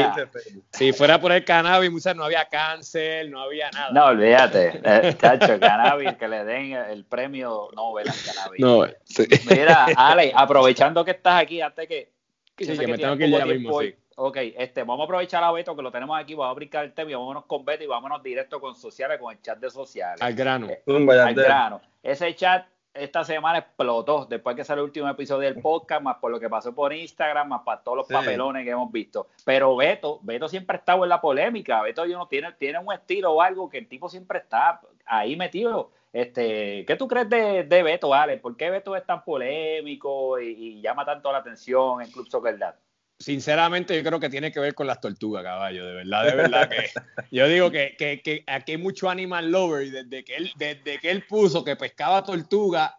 Si 0.72 0.92
fuera 0.94 1.20
por 1.20 1.30
el 1.30 1.44
cannabis, 1.44 1.90
muchachos, 1.90 2.16
no 2.16 2.24
había 2.24 2.46
cáncer, 2.46 3.28
no 3.28 3.42
había 3.42 3.70
nada. 3.70 3.90
No, 3.92 4.06
olvídate, 4.06 4.80
eh, 4.82 5.14
chacho, 5.20 5.60
cannabis, 5.60 6.14
que 6.14 6.26
le 6.26 6.42
den 6.42 6.72
el 6.72 7.04
premio 7.04 7.68
Nobel 7.76 8.08
al 8.08 8.14
cannabis. 8.24 8.60
No, 8.60 8.86
sí. 9.04 9.26
Mira, 9.50 9.88
Ale, 9.94 10.32
aprovechando 10.34 11.04
que 11.04 11.10
estás 11.10 11.42
aquí, 11.42 11.60
antes 11.60 11.86
que. 11.86 12.12
Sí, 12.56 12.64
yo 12.64 12.74
sé 12.76 12.86
que 12.86 12.92
me 12.92 12.96
tengo 12.96 13.14
que 13.14 13.26
ir 13.26 13.30
ya 13.30 13.44
tiempo 13.44 13.80
mismo, 13.80 13.80
sí. 13.82 13.94
Ok, 14.16 14.38
este, 14.56 14.84
vamos 14.84 15.00
a 15.00 15.04
aprovechar 15.04 15.44
a 15.44 15.52
Beto 15.52 15.76
que 15.76 15.82
lo 15.82 15.90
tenemos 15.90 16.18
aquí, 16.18 16.34
vamos 16.34 16.52
a 16.52 16.54
brincar 16.54 16.84
el 16.84 16.94
tema 16.94 17.10
y 17.10 17.14
vámonos 17.14 17.44
con 17.44 17.62
Beto 17.66 17.84
y 17.84 17.88
vámonos 17.88 18.22
directo 18.22 18.58
con 18.58 18.74
sociales, 18.74 19.18
con 19.20 19.36
el 19.36 19.42
chat 19.42 19.58
de 19.58 19.68
sociales. 19.68 20.22
Al 20.22 20.34
grano. 20.34 20.70
Eh, 20.70 20.82
al 20.86 21.34
grano. 21.34 21.82
Ese 22.02 22.34
chat 22.34 22.64
esta 22.94 23.24
semana 23.24 23.58
explotó 23.58 24.24
después 24.26 24.54
que 24.56 24.64
salió 24.64 24.82
el 24.84 24.88
último 24.90 25.08
episodio 25.08 25.52
del 25.52 25.60
podcast, 25.60 26.00
más 26.02 26.16
por 26.18 26.30
lo 26.30 26.38
que 26.40 26.48
pasó 26.48 26.74
por 26.74 26.92
Instagram, 26.92 27.48
más 27.48 27.62
para 27.62 27.82
todos 27.82 27.98
los 27.98 28.06
Sí. 28.06 28.14
papelones 28.14 28.64
que 28.64 28.70
hemos 28.70 28.90
visto. 28.92 29.26
Pero 29.44 29.74
Beto, 29.76 30.20
Beto 30.22 30.48
siempre 30.48 30.76
ha 30.76 30.78
estado 30.78 31.02
en 31.02 31.08
la 31.10 31.20
polémica. 31.20 31.82
Beto 31.82 32.06
yo 32.06 32.16
no 32.18 32.28
tiene, 32.28 32.52
tiene 32.52 32.78
un 32.78 32.92
estilo 32.92 33.32
o 33.32 33.42
algo 33.42 33.68
que 33.68 33.78
el 33.78 33.88
tipo 33.88 34.08
siempre 34.08 34.38
está 34.38 34.80
ahí 35.06 35.36
metido. 35.36 35.90
Este, 36.12 36.84
¿Qué 36.86 36.94
tú 36.96 37.08
crees 37.08 37.28
de, 37.28 37.64
de 37.64 37.82
Beto, 37.82 38.14
Ale? 38.14 38.36
¿Por 38.38 38.56
qué 38.56 38.70
Beto 38.70 38.94
es 38.94 39.04
tan 39.04 39.24
polémico 39.24 40.38
y, 40.38 40.46
y 40.78 40.80
llama 40.80 41.04
tanto 41.04 41.32
la 41.32 41.38
atención 41.38 42.00
en 42.02 42.10
Club 42.10 42.28
Soccer 42.28 42.56
Dad? 42.58 42.74
Sinceramente, 43.18 43.96
yo 43.96 44.02
creo 44.02 44.18
que 44.18 44.28
tiene 44.28 44.50
que 44.50 44.60
ver 44.60 44.74
con 44.74 44.86
las 44.86 45.00
tortugas, 45.00 45.44
caballo, 45.44 45.86
de 45.86 45.94
verdad, 45.94 46.24
de 46.24 46.34
verdad 46.34 46.68
que 46.68 46.90
yo 47.30 47.46
digo 47.46 47.70
que, 47.70 47.94
que, 47.96 48.20
que 48.22 48.42
aquí 48.46 48.72
hay 48.72 48.78
mucho 48.78 49.08
animal 49.08 49.50
lover 49.50 49.86
y 49.86 49.90
desde 49.90 50.24
que 50.24 50.36
él, 50.36 50.52
desde 50.56 50.98
que 50.98 51.10
él 51.10 51.24
puso 51.26 51.64
que 51.64 51.76
pescaba 51.76 52.24
tortuga, 52.24 52.98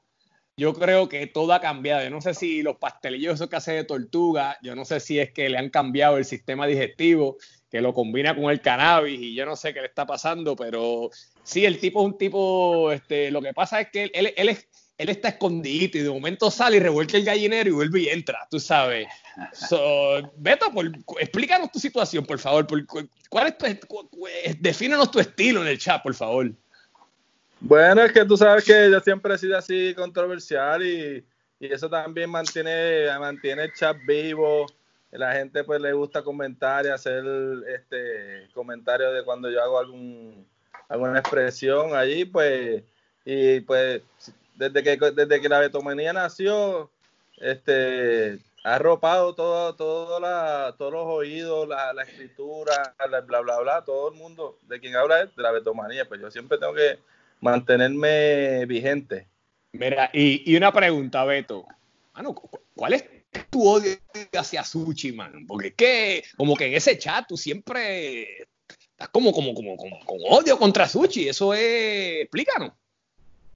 yo 0.57 0.73
creo 0.73 1.09
que 1.09 1.27
todo 1.27 1.53
ha 1.53 1.59
cambiado. 1.59 2.03
Yo 2.03 2.09
no 2.09 2.21
sé 2.21 2.33
si 2.33 2.61
los 2.61 2.77
pastelillos 2.77 3.35
esos 3.35 3.49
que 3.49 3.57
hace 3.57 3.73
de 3.73 3.83
tortuga, 3.83 4.57
yo 4.61 4.73
no 4.73 4.85
sé 4.85 4.99
si 4.99 5.19
es 5.19 5.31
que 5.31 5.49
le 5.49 5.57
han 5.57 5.69
cambiado 5.69 6.17
el 6.17 6.25
sistema 6.25 6.65
digestivo, 6.65 7.37
que 7.69 7.81
lo 7.81 7.93
combina 7.93 8.35
con 8.35 8.45
el 8.45 8.61
cannabis 8.61 9.19
y 9.19 9.35
yo 9.35 9.45
no 9.45 9.57
sé 9.57 9.73
qué 9.73 9.81
le 9.81 9.87
está 9.87 10.05
pasando, 10.05 10.55
pero 10.55 11.09
sí, 11.43 11.65
el 11.65 11.79
tipo 11.79 11.99
es 11.99 12.05
un 12.05 12.17
tipo, 12.17 12.91
este, 12.91 13.31
lo 13.31 13.41
que 13.41 13.53
pasa 13.53 13.81
es 13.81 13.89
que 13.89 14.03
él, 14.03 14.11
él, 14.13 14.33
él 14.37 14.49
es, 14.49 14.69
él 14.97 15.09
está 15.09 15.29
escondidito 15.29 15.97
y 15.97 16.01
de 16.01 16.09
momento 16.09 16.49
sale 16.49 16.77
y 16.77 16.79
revuelca 16.79 17.17
el 17.17 17.25
gallinero 17.25 17.69
y 17.69 17.73
vuelve 17.73 18.01
y 18.01 18.09
entra, 18.09 18.47
tú 18.49 18.59
sabes. 18.59 19.07
So, 19.51 20.31
Beto, 20.37 20.71
por, 20.71 20.85
explícanos 21.19 21.71
tu 21.71 21.79
situación, 21.79 22.25
por 22.25 22.39
favor. 22.39 22.65
Por, 22.65 22.85
¿cuál 23.29 23.47
es 23.47 23.57
tu, 23.57 23.87
cu, 23.87 24.09
cu, 24.09 24.27
defínenos 24.59 25.11
tu 25.11 25.19
estilo 25.19 25.61
en 25.61 25.67
el 25.67 25.77
chat, 25.77 26.01
por 26.01 26.13
favor. 26.13 26.51
Bueno, 27.59 28.03
es 28.03 28.11
que 28.11 28.23
tú 28.25 28.37
sabes 28.37 28.63
que 28.63 28.89
yo 28.89 28.99
siempre 29.01 29.35
he 29.35 29.37
sido 29.37 29.57
así 29.57 29.93
controversial 29.95 30.85
y, 30.85 31.25
y 31.59 31.73
eso 31.73 31.89
también 31.89 32.29
mantiene, 32.29 33.07
mantiene 33.19 33.63
el 33.63 33.73
chat 33.73 33.97
vivo. 34.07 34.65
La 35.11 35.33
gente 35.33 35.63
pues 35.63 35.81
le 35.81 35.93
gusta 35.93 36.21
comentar 36.21 36.85
y 36.85 36.89
hacer 36.89 37.23
este 37.73 38.49
comentarios 38.53 39.13
de 39.13 39.23
cuando 39.23 39.49
yo 39.49 39.61
hago 39.61 39.79
algún 39.79 40.45
alguna 40.89 41.19
expresión 41.19 41.95
allí, 41.95 42.25
pues, 42.25 42.83
y 43.23 43.61
pues 43.61 44.01
desde 44.55 44.83
que 44.83 44.97
desde 44.97 45.41
que 45.41 45.49
la 45.49 45.59
betomanía 45.59 46.13
nació, 46.13 46.89
este 47.37 48.39
ha 48.63 48.75
arropado 48.75 49.35
todo, 49.35 49.75
todo 49.75 50.19
la, 50.19 50.73
todos 50.77 50.91
los 50.91 51.05
oídos, 51.05 51.67
la, 51.67 51.93
la 51.93 52.03
escritura, 52.03 52.95
la, 53.11 53.21
bla, 53.21 53.41
bla, 53.41 53.59
bla, 53.59 53.83
todo 53.83 54.09
el 54.09 54.15
mundo 54.15 54.57
de 54.63 54.79
quien 54.79 54.95
habla 54.95 55.21
es 55.21 55.35
de 55.35 55.43
la 55.43 55.51
betomanía, 55.51 56.05
pues 56.07 56.19
yo 56.19 56.31
siempre 56.31 56.57
tengo 56.57 56.73
que 56.73 56.97
mantenerme 57.41 58.65
vigente. 58.65 59.27
Mira, 59.71 60.09
y, 60.13 60.51
y 60.51 60.55
una 60.55 60.71
pregunta, 60.73 61.23
Beto. 61.25 61.65
Mano, 62.15 62.33
¿cuál 62.75 62.93
es 62.93 63.05
tu 63.49 63.67
odio 63.67 63.97
hacia 64.33 64.63
Suchi, 64.63 65.11
man? 65.11 65.45
Porque 65.45 65.67
es 65.67 65.73
que, 65.75 66.23
como 66.37 66.55
que 66.55 66.67
en 66.67 66.73
ese 66.73 66.97
chat 66.97 67.27
tú 67.27 67.37
siempre 67.37 68.47
estás 68.91 69.09
como, 69.09 69.31
como, 69.31 69.53
como, 69.53 69.75
como 69.75 69.99
con 70.05 70.17
odio 70.29 70.57
contra 70.57 70.87
Suchi. 70.87 71.27
Eso 71.27 71.53
es. 71.53 72.21
Explícanos. 72.21 72.71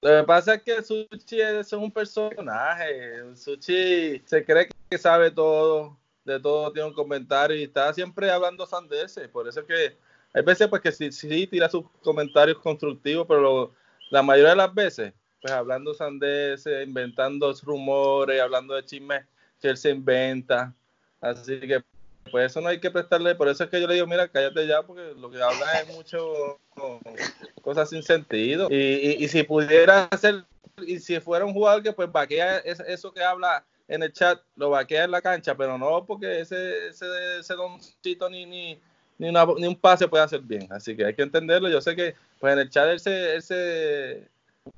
Lo 0.02 0.10
que 0.10 0.24
pasa 0.24 0.54
es 0.56 0.64
que 0.64 0.82
Suchi 0.82 1.42
es 1.42 1.74
un 1.74 1.92
personaje. 1.92 3.36
Suchi 3.36 4.22
se 4.26 4.46
cree 4.46 4.70
que 4.90 4.98
sabe 4.98 5.30
todo, 5.30 5.98
de 6.24 6.40
todo 6.40 6.72
tiene 6.72 6.88
un 6.88 6.94
comentario 6.94 7.58
y 7.58 7.64
está 7.64 7.94
siempre 7.94 8.32
hablando 8.32 8.66
sandeces. 8.66 9.28
Por 9.28 9.48
eso 9.48 9.60
es 9.60 9.66
que 9.66 9.98
hay 10.34 10.44
veces 10.44 10.68
pues 10.68 10.82
que 10.82 10.92
sí, 10.92 11.48
tira 11.48 11.70
sus 11.70 11.84
comentarios 12.02 12.60
constructivos, 12.60 13.26
pero 13.28 13.74
la 14.10 14.22
mayoría 14.22 14.52
de 14.52 14.56
las 14.56 14.74
veces, 14.74 15.14
pues 15.42 15.54
hablando 15.54 15.94
sandeces, 15.94 16.88
inventando 16.88 17.54
rumores, 17.64 18.42
hablando 18.42 18.76
de 18.76 18.86
chismes 18.86 19.26
que 19.60 19.70
él 19.70 19.78
se 19.78 19.90
inventa. 19.90 20.74
Así 21.20 21.60
que 21.60 21.84
pues 22.32 22.52
eso 22.52 22.62
no 22.62 22.70
hay 22.70 22.80
que 22.80 22.92
prestarle, 22.92 23.36
por 23.36 23.48
eso 23.48 23.64
es 23.64 23.70
que 23.70 23.80
yo 23.82 23.88
le 23.88 23.96
digo, 23.96 24.08
mira, 24.08 24.28
cállate 24.28 24.68
ya, 24.68 24.82
porque 24.84 25.14
lo 25.18 25.30
que 25.30 25.42
habla 25.42 25.80
es 25.82 25.94
mucho 25.94 26.60
cosas 27.62 27.90
sin 27.90 28.04
sentido. 28.04 28.68
Y, 28.70 28.76
y, 28.76 29.24
y, 29.24 29.28
si 29.28 29.44
pudiera 29.44 30.04
hacer, 30.06 30.44
y 30.86 31.00
si 31.00 31.20
fuera 31.20 31.46
un 31.46 31.54
jugador 31.54 31.84
que 31.84 31.94
pues 31.94 32.12
vaquea 32.12 32.60
eso 32.60 33.14
que 33.14 33.24
habla 33.24 33.64
en 33.88 34.04
el 34.04 34.14
chat, 34.14 34.40
lo 34.56 34.70
vaquea 34.70 35.06
en 35.06 35.12
la 35.12 35.22
cancha, 35.22 35.56
pero 35.56 35.78
no 35.78 36.06
porque 36.06 36.42
ese, 36.42 36.90
ese, 36.90 37.40
ese 37.40 37.54
doncito 37.56 38.30
ni, 38.30 38.46
ni, 38.46 38.80
ni, 39.18 39.30
una, 39.30 39.46
ni 39.58 39.68
un 39.68 39.76
pase 39.76 40.08
puede 40.08 40.24
hacer 40.24 40.42
bien. 40.42 40.68
Así 40.72 40.96
que 40.96 41.06
hay 41.06 41.16
que 41.16 41.24
entenderlo. 41.24 41.70
Yo 41.70 41.82
sé 41.82 41.96
que 41.96 42.16
pues 42.40 42.54
en 42.54 42.60
el 42.60 42.70
chat 42.70 42.88
él 42.88 43.00
se, 43.00 43.36
él 43.36 43.42
se 43.42 44.28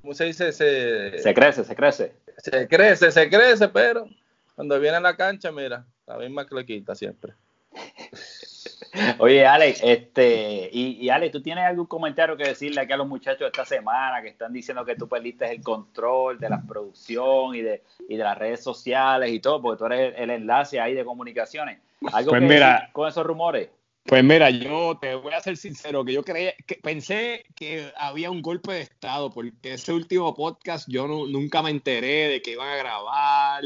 ¿cómo 0.00 0.14
se 0.14 0.24
dice? 0.24 0.52
Se, 0.52 1.18
se 1.18 1.34
crece, 1.34 1.64
se 1.64 1.76
crece. 1.76 2.14
Se 2.38 2.66
crece, 2.66 3.12
se 3.12 3.28
crece, 3.28 3.68
pero 3.68 4.08
cuando 4.54 4.80
viene 4.80 4.96
a 4.96 5.00
la 5.00 5.16
cancha, 5.16 5.52
mira, 5.52 5.84
la 6.06 6.18
misma 6.18 6.46
cloquita 6.46 6.94
siempre. 6.94 7.34
Oye, 9.18 9.46
Alex, 9.46 9.80
este, 9.82 10.68
y, 10.70 10.98
y 11.00 11.08
Alex, 11.08 11.32
¿tú 11.32 11.42
tienes 11.42 11.64
algún 11.64 11.86
comentario 11.86 12.36
que 12.36 12.44
decirle 12.44 12.80
aquí 12.82 12.92
a 12.92 12.96
los 12.98 13.08
muchachos 13.08 13.46
esta 13.46 13.64
semana 13.64 14.20
que 14.20 14.28
están 14.28 14.52
diciendo 14.52 14.84
que 14.84 14.96
tú 14.96 15.08
perdiste 15.08 15.50
el 15.50 15.62
control 15.62 16.38
de 16.38 16.50
la 16.50 16.62
producción 16.62 17.54
y 17.54 17.62
de, 17.62 17.82
y 18.08 18.16
de 18.16 18.24
las 18.24 18.36
redes 18.36 18.62
sociales 18.62 19.30
y 19.32 19.40
todo, 19.40 19.62
porque 19.62 19.78
tú 19.78 19.86
eres 19.86 20.14
el, 20.18 20.28
enlace 20.30 20.78
ahí 20.78 20.92
de 20.94 21.04
comunicaciones? 21.04 21.78
¿Algo 22.12 22.30
Pues 22.30 22.42
que 22.42 22.48
mira. 22.48 22.72
decir 22.74 22.92
con 22.92 23.08
esos 23.08 23.24
rumores? 23.24 23.70
Pues 24.04 24.22
mira, 24.24 24.50
yo 24.50 24.98
te 25.00 25.14
voy 25.14 25.32
a 25.32 25.40
ser 25.40 25.56
sincero, 25.56 26.04
que 26.04 26.12
yo 26.12 26.22
creía, 26.24 26.52
que 26.66 26.74
pensé 26.74 27.46
que 27.54 27.92
había 27.96 28.30
un 28.30 28.42
golpe 28.42 28.72
de 28.72 28.80
estado, 28.82 29.30
porque 29.30 29.52
ese 29.62 29.92
último 29.92 30.34
podcast 30.34 30.86
yo 30.90 31.06
no- 31.06 31.26
nunca 31.28 31.62
me 31.62 31.70
enteré 31.70 32.28
de 32.28 32.42
que 32.42 32.50
iban 32.52 32.68
a 32.68 32.76
grabar, 32.76 33.62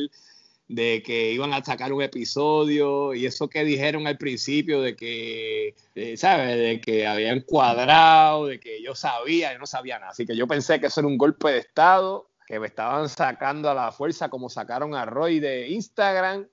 de 0.68 1.02
que 1.04 1.32
iban 1.32 1.52
a 1.52 1.64
sacar 1.64 1.92
un 1.92 2.02
episodio, 2.02 3.14
y 3.14 3.26
eso 3.26 3.48
que 3.48 3.64
dijeron 3.64 4.06
al 4.06 4.18
principio 4.18 4.80
de 4.80 4.96
que, 4.96 5.74
eh, 5.94 6.16
¿sabes? 6.16 6.56
De 6.56 6.80
que 6.80 7.06
habían 7.06 7.40
cuadrado, 7.40 8.46
de 8.46 8.58
que 8.58 8.82
yo 8.82 8.94
sabía, 8.94 9.52
yo 9.52 9.58
no 9.58 9.66
sabía 9.66 9.98
nada. 9.98 10.10
Así 10.10 10.26
que 10.26 10.36
yo 10.36 10.46
pensé 10.46 10.80
que 10.80 10.86
eso 10.86 11.00
era 11.00 11.08
un 11.08 11.18
golpe 11.18 11.50
de 11.50 11.58
estado, 11.58 12.28
que 12.46 12.58
me 12.58 12.66
estaban 12.66 13.08
sacando 13.08 13.70
a 13.70 13.74
la 13.74 13.92
fuerza 13.92 14.28
como 14.28 14.48
sacaron 14.48 14.94
a 14.94 15.04
Roy 15.04 15.40
de 15.40 15.68
Instagram. 15.68 16.46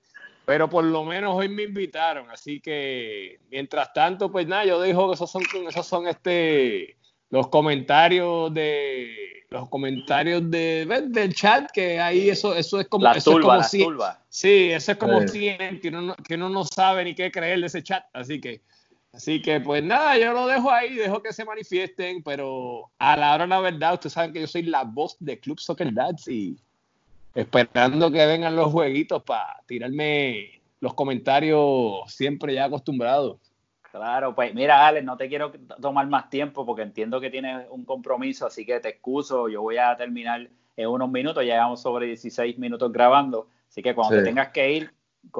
Pero 0.46 0.68
por 0.68 0.84
lo 0.84 1.04
menos 1.04 1.34
hoy 1.34 1.48
me 1.48 1.62
invitaron, 1.62 2.30
así 2.30 2.60
que 2.60 3.40
mientras 3.50 3.94
tanto, 3.94 4.30
pues 4.30 4.46
nada, 4.46 4.66
yo 4.66 4.82
digo 4.82 5.08
que 5.08 5.14
esos 5.14 5.30
son, 5.30 5.42
esos 5.66 5.86
son 5.86 6.06
este 6.06 6.98
los 7.30 7.48
comentarios 7.48 8.52
de 8.52 9.33
los 9.50 9.68
comentarios 9.68 10.50
de, 10.50 10.84
¿ves? 10.88 11.12
del 11.12 11.34
chat, 11.34 11.70
que 11.70 12.00
ahí 12.00 12.28
eso, 12.30 12.54
eso 12.54 12.80
es 12.80 12.88
como, 12.88 13.04
Las 13.04 13.18
eso 13.18 13.32
es 13.32 13.40
como 13.42 13.56
las 13.56 13.70
si- 13.70 13.86
sí, 14.28 14.70
eso 14.70 14.92
es 14.92 14.98
como 14.98 15.20
Sí. 15.20 15.28
CNN, 15.28 15.80
que 15.80 15.88
uno, 15.88 16.00
no- 16.02 16.16
que 16.16 16.34
uno 16.34 16.48
no 16.48 16.64
sabe 16.64 17.04
ni 17.04 17.14
qué 17.14 17.30
creer 17.30 17.60
de 17.60 17.66
ese 17.66 17.82
chat, 17.82 18.04
así 18.12 18.40
que 18.40 18.62
Así 19.12 19.40
que 19.40 19.60
pues 19.60 19.80
nada, 19.80 20.18
yo 20.18 20.32
lo 20.32 20.48
dejo 20.48 20.72
ahí, 20.72 20.94
dejo 20.96 21.22
que 21.22 21.32
se 21.32 21.44
manifiesten, 21.44 22.20
pero 22.24 22.90
a 22.98 23.16
la 23.16 23.32
hora 23.32 23.44
de 23.44 23.48
la 23.50 23.60
verdad, 23.60 23.94
ustedes 23.94 24.12
saben 24.12 24.32
que 24.32 24.40
yo 24.40 24.48
soy 24.48 24.64
la 24.64 24.82
voz 24.82 25.16
de 25.20 25.38
Club 25.38 25.60
Soccer 25.60 25.94
Dads 25.94 26.26
y 26.26 26.56
esperando 27.32 28.10
que 28.10 28.26
vengan 28.26 28.56
los 28.56 28.72
jueguitos 28.72 29.22
para 29.22 29.60
tirarme 29.68 30.60
los 30.80 30.94
comentarios 30.94 32.12
siempre 32.12 32.54
ya 32.54 32.64
acostumbrados. 32.64 33.38
Claro, 33.94 34.34
pues 34.34 34.52
mira, 34.52 34.84
Alex, 34.88 35.04
no 35.06 35.16
te 35.16 35.28
quiero 35.28 35.52
tomar 35.80 36.08
más 36.08 36.28
tiempo 36.28 36.66
porque 36.66 36.82
entiendo 36.82 37.20
que 37.20 37.30
tienes 37.30 37.64
un 37.70 37.84
compromiso, 37.84 38.44
así 38.44 38.66
que 38.66 38.80
te 38.80 38.88
excuso. 38.88 39.48
Yo 39.48 39.62
voy 39.62 39.76
a 39.78 39.96
terminar 39.96 40.48
en 40.76 40.88
unos 40.88 41.08
minutos, 41.08 41.44
ya 41.46 41.54
llevamos 41.54 41.80
sobre 41.80 42.06
16 42.06 42.58
minutos 42.58 42.90
grabando, 42.90 43.46
así 43.68 43.82
que 43.84 43.94
cuando 43.94 44.16
Sí. 44.16 44.18
te 44.20 44.24
tengas 44.28 44.48
que 44.48 44.72
ir, 44.72 44.90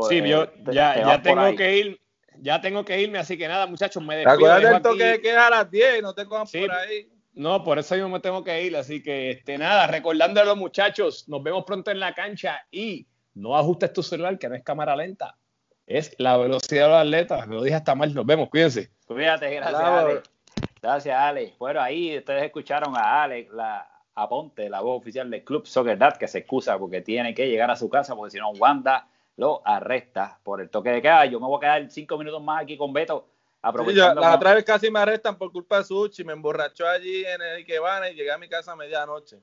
Sí, 0.08 0.18
eh, 0.18 0.28
yo 0.28 0.48
te- 0.48 0.72
ya, 0.72 0.94
te 0.94 1.00
ya 1.00 1.20
tengo 1.20 1.56
que 1.56 1.76
ir, 1.78 2.00
ya 2.38 2.60
tengo 2.60 2.84
que 2.84 3.00
irme, 3.02 3.18
así 3.18 3.36
que 3.36 3.48
nada, 3.48 3.66
muchachos, 3.66 4.00
me 4.04 4.14
despido. 4.18 4.34
Acuérdate 4.34 4.66
del 4.72 4.82
toque 4.82 5.02
aquí- 5.04 5.12
de 5.14 5.20
queda 5.20 5.46
a 5.48 5.50
las 5.50 5.70
10 5.72 5.98
y 5.98 6.02
no 6.02 6.14
te 6.14 6.24
cojan 6.24 6.46
Sí. 6.46 6.60
por 6.60 6.70
ahí. 6.70 7.08
No, 7.32 7.64
por 7.64 7.80
eso 7.80 7.96
yo 7.96 8.08
me 8.08 8.20
tengo 8.20 8.44
que 8.44 8.62
ir, 8.62 8.76
así 8.76 9.02
que 9.02 9.32
este, 9.32 9.58
nada, 9.58 9.88
recordando 9.88 10.40
a 10.40 10.44
los 10.44 10.56
muchachos, 10.56 11.28
nos 11.28 11.42
vemos 11.42 11.64
pronto 11.64 11.90
en 11.90 11.98
la 11.98 12.14
cancha 12.14 12.64
y 12.70 13.04
no 13.34 13.56
ajustes 13.56 13.92
tu 13.92 14.00
celular, 14.04 14.38
que 14.38 14.48
no 14.48 14.54
es 14.54 14.62
cámara 14.62 14.94
lenta, 14.94 15.36
es 15.86 16.14
la 16.18 16.36
velocidad 16.36 16.84
de 16.84 16.88
los 16.90 16.98
atletas, 17.00 17.46
lo 17.48 17.62
dije 17.62 17.76
hasta 17.76 17.94
mal, 17.94 18.14
nos 18.14 18.24
vemos, 18.26 18.48
cuídense. 18.48 18.90
Cuídate, 19.06 19.50
gracias, 19.54 19.78
Bravo. 19.80 19.96
Alex. 20.08 20.30
Gracias, 20.80 21.18
Alex. 21.18 21.58
Bueno, 21.58 21.80
ahí 21.80 22.18
ustedes 22.18 22.42
escucharon 22.44 22.96
a 22.96 23.22
Alex, 23.24 23.50
la 23.52 23.88
Aponte, 24.14 24.68
la 24.70 24.80
voz 24.80 25.00
oficial 25.00 25.30
del 25.30 25.42
Club 25.44 25.66
Soccer 25.66 25.98
Dad, 25.98 26.16
que 26.16 26.28
se 26.28 26.38
excusa 26.38 26.78
porque 26.78 27.00
tiene 27.00 27.34
que 27.34 27.48
llegar 27.48 27.70
a 27.70 27.76
su 27.76 27.88
casa, 27.90 28.14
porque 28.14 28.32
si 28.32 28.38
no, 28.38 28.50
Wanda 28.50 29.08
lo 29.36 29.60
arresta 29.64 30.38
por 30.42 30.60
el 30.60 30.70
toque 30.70 30.90
de 30.90 31.02
queda. 31.02 31.24
Yo 31.26 31.40
me 31.40 31.46
voy 31.46 31.56
a 31.56 31.60
quedar 31.60 31.90
cinco 31.90 32.16
minutos 32.16 32.40
más 32.42 32.62
aquí 32.62 32.76
con 32.76 32.92
Beto, 32.92 33.26
Sí, 33.28 33.58
aprovechando. 33.62 34.14
yo- 34.14 34.20
la 34.20 34.26
como- 34.26 34.36
otra 34.36 34.54
vez 34.54 34.64
casi 34.64 34.90
me 34.90 35.00
arrestan 35.00 35.36
por 35.36 35.50
culpa 35.50 35.78
de 35.78 35.84
Suchi, 35.84 36.22
me 36.22 36.32
emborrachó 36.34 36.86
allí 36.86 37.24
en 37.24 37.42
el 37.42 37.56
Ikebana 37.56 38.10
y 38.10 38.14
llegué 38.14 38.30
a 38.30 38.38
mi 38.38 38.48
casa 38.48 38.72
a 38.72 38.76
medianoche. 38.76 39.38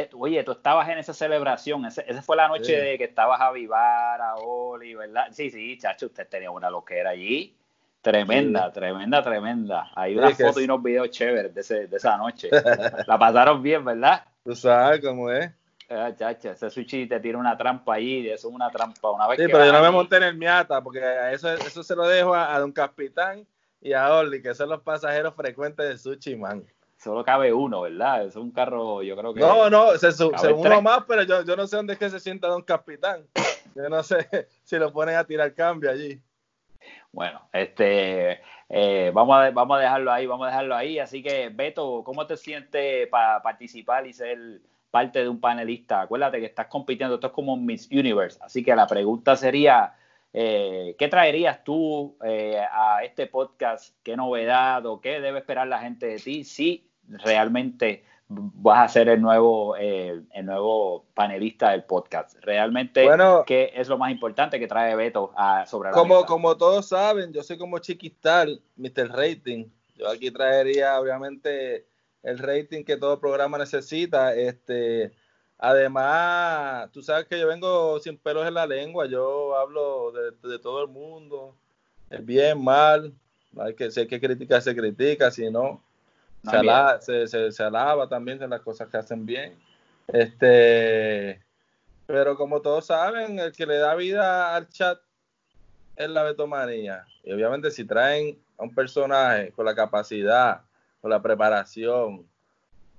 Eh, 0.00 0.10
Oye, 0.18 0.42
tú 0.44 0.52
estabas 0.52 0.88
en 0.88 0.98
esa 0.98 1.12
celebración, 1.14 1.84
ese- 1.86 2.04
esa 2.06 2.22
fue 2.22 2.36
la 2.36 2.48
noche 2.48 2.64
Sí. 2.64 2.72
de 2.72 2.98
que 2.98 3.04
estabas 3.04 3.40
a 3.40 3.50
Vivar, 3.52 4.20
a 4.20 4.36
Oli, 4.36 4.94
¿verdad? 4.94 5.28
Sí, 5.32 5.50
sí, 5.50 5.76
chacho, 5.78 6.06
usted 6.06 6.26
tenía 6.28 6.50
una 6.50 6.70
loquera 6.70 7.10
allí. 7.10 7.56
Tremenda, 8.02 8.70
tremenda, 8.70 9.22
tremenda. 9.22 9.90
Hay 9.94 10.16
unas 10.16 10.36
fotos 10.36 10.60
y 10.60 10.64
unos 10.66 10.82
videos 10.82 11.08
chéveres 11.10 11.54
de, 11.54 11.60
ese- 11.62 11.86
de 11.86 11.96
esa 11.96 12.16
noche. 12.18 12.50
la 13.08 13.18
pasaron 13.18 13.62
bien, 13.62 13.84
¿verdad? 13.84 14.24
Tú 14.44 14.54
sabes 14.54 15.00
cómo 15.00 15.30
es. 15.30 15.50
Ah, 15.88 16.10
chacho, 16.14 16.50
ese 16.50 16.68
sushi 16.70 17.06
te 17.06 17.20
tira 17.20 17.38
una 17.38 17.56
trampa 17.56 17.94
allí, 17.94 18.28
eso 18.28 18.48
es 18.48 18.54
una 18.54 18.70
trampa. 18.70 19.10
Una 19.10 19.26
vez 19.26 19.38
Sí, 19.38 19.46
que 19.46 19.52
pero 19.52 19.64
yo 19.66 19.72
no 19.72 19.80
me 19.82 19.90
monté 19.90 20.16
en 20.16 20.22
el 20.24 20.36
Miata, 20.36 20.82
porque 20.82 21.00
eso, 21.32 21.50
eso 21.54 21.82
se 21.82 21.94
lo 21.96 22.06
dejo 22.06 22.34
a, 22.34 22.54
a 22.54 22.58
Don 22.58 22.72
Capitán 22.72 23.46
y 23.80 23.92
a 23.92 24.12
Orly, 24.14 24.42
que 24.42 24.54
son 24.54 24.68
los 24.70 24.80
pasajeros 24.82 25.34
frecuentes 25.34 25.86
de 25.88 25.96
Sushi, 25.98 26.36
man. 26.36 26.62
Solo 27.04 27.22
cabe 27.22 27.52
uno, 27.52 27.82
¿verdad? 27.82 28.24
Es 28.24 28.34
un 28.34 28.50
carro, 28.50 29.02
yo 29.02 29.14
creo 29.14 29.34
que. 29.34 29.40
No, 29.40 29.68
no, 29.68 29.98
se, 29.98 30.10
su- 30.10 30.30
Cabe 30.30 30.48
se 30.48 30.52
uno 30.54 30.80
más, 30.80 31.04
pero 31.06 31.22
yo, 31.22 31.44
yo 31.44 31.54
no 31.54 31.66
sé 31.66 31.76
dónde 31.76 31.92
es 31.92 31.98
que 31.98 32.08
se 32.08 32.18
sienta 32.18 32.48
Don 32.48 32.62
Capitán. 32.62 33.26
Yo 33.74 33.88
no 33.88 34.02
sé 34.04 34.26
si 34.62 34.76
lo 34.76 34.90
ponen 34.92 35.16
a 35.16 35.24
tirar 35.24 35.52
cambio 35.52 35.90
allí. 35.90 36.18
Bueno, 37.12 37.42
este, 37.52 38.40
eh, 38.68 39.10
vamos, 39.12 39.36
a, 39.36 39.50
vamos 39.50 39.76
a 39.76 39.80
dejarlo 39.80 40.12
ahí, 40.12 40.26
vamos 40.26 40.46
a 40.46 40.50
dejarlo 40.50 40.76
ahí. 40.76 40.98
Así 40.98 41.22
que, 41.22 41.50
Beto, 41.50 42.02
¿cómo 42.04 42.26
te 42.26 42.36
sientes 42.36 43.08
para 43.08 43.42
participar 43.42 44.06
y 44.06 44.12
ser 44.12 44.38
parte 44.90 45.18
de 45.22 45.28
un 45.28 45.40
panelista? 45.40 46.02
Acuérdate 46.02 46.40
que 46.40 46.46
estás 46.46 46.68
compitiendo, 46.68 47.16
esto 47.16 47.26
es 47.26 47.32
como 47.32 47.56
Miss 47.56 47.88
Universe. 47.90 48.38
Así 48.40 48.62
que 48.64 48.74
la 48.74 48.86
pregunta 48.86 49.36
sería, 49.36 49.94
eh, 50.32 50.94
¿qué 50.98 51.08
traerías 51.08 51.64
tú 51.64 52.16
eh, 52.24 52.62
a 52.72 53.02
este 53.04 53.26
podcast? 53.26 53.94
¿Qué 54.02 54.16
novedad 54.16 54.86
o 54.86 55.00
qué 55.00 55.20
debe 55.20 55.40
esperar 55.40 55.66
la 55.66 55.80
gente 55.80 56.06
de 56.06 56.16
ti 56.16 56.44
si 56.44 56.88
realmente 57.08 58.04
vas 58.28 58.84
a 58.84 58.92
ser 58.92 59.08
el 59.08 59.20
nuevo, 59.20 59.76
eh, 59.76 60.22
el 60.32 60.46
nuevo 60.46 61.04
panelista 61.14 61.70
del 61.70 61.84
podcast? 61.84 62.36
¿Realmente 62.40 63.04
Bueno. 63.04 63.44
qué 63.46 63.70
es 63.74 63.88
lo 63.88 63.98
más 63.98 64.10
importante 64.10 64.58
que 64.58 64.66
trae 64.66 64.96
Beto 64.96 65.32
a, 65.36 65.66
sobre 65.66 65.90
la 65.90 65.94
Como, 65.94 66.14
mesa? 66.16 66.26
como 66.26 66.56
todos 66.56 66.88
saben, 66.88 67.32
yo 67.32 67.42
soy 67.42 67.58
como 67.58 67.78
Chiquistal, 67.78 68.62
Mr. 68.76 69.10
Rating. 69.10 69.66
Yo 69.96 70.08
aquí 70.08 70.30
traería, 70.30 70.98
obviamente, 70.98 71.86
el 72.22 72.38
rating 72.38 72.82
que 72.84 72.96
todo 72.96 73.20
programa 73.20 73.58
necesita. 73.58 74.34
Este, 74.34 75.12
además, 75.58 76.90
tú 76.92 77.02
sabes 77.02 77.26
que 77.26 77.38
yo 77.38 77.46
vengo 77.46 78.00
sin 78.00 78.16
pelos 78.18 78.46
en 78.48 78.54
la 78.54 78.66
lengua. 78.66 79.06
Yo 79.06 79.56
hablo 79.56 80.10
de, 80.12 80.48
de 80.48 80.58
todo 80.58 80.82
el 80.82 80.88
mundo, 80.88 81.54
el 82.10 82.22
bien, 82.22 82.62
mal. 82.62 83.12
Hay 83.58 83.74
que, 83.74 83.90
si 83.90 84.00
hay 84.00 84.06
que 84.08 84.20
criticar, 84.20 84.62
se 84.62 84.74
critica. 84.74 85.30
Si 85.30 85.48
no, 85.50 85.60
No 85.62 85.83
se, 86.44 86.56
ala- 86.56 87.00
se, 87.00 87.26
se- 87.26 87.52
se 87.52 87.62
alaba 87.62 88.08
también 88.08 88.38
de 88.38 88.48
las 88.48 88.60
cosas 88.60 88.88
que 88.88 88.96
hacen 88.96 89.24
bien. 89.26 89.54
Este, 90.08 91.40
pero 92.06 92.36
como 92.36 92.60
todos 92.60 92.86
saben, 92.86 93.38
el 93.38 93.52
que 93.52 93.66
le 93.66 93.76
da 93.78 93.94
vida 93.94 94.54
al 94.54 94.68
chat 94.68 94.98
es 95.96 96.10
la 96.10 96.22
betomanía. 96.22 97.06
Y 97.22 97.32
obviamente 97.32 97.70
si 97.70 97.84
traen 97.84 98.38
a 98.58 98.64
un 98.64 98.74
personaje 98.74 99.52
con 99.52 99.64
la 99.64 99.74
capacidad, 99.74 100.62
con 101.00 101.10
la 101.10 101.22
preparación, 101.22 102.26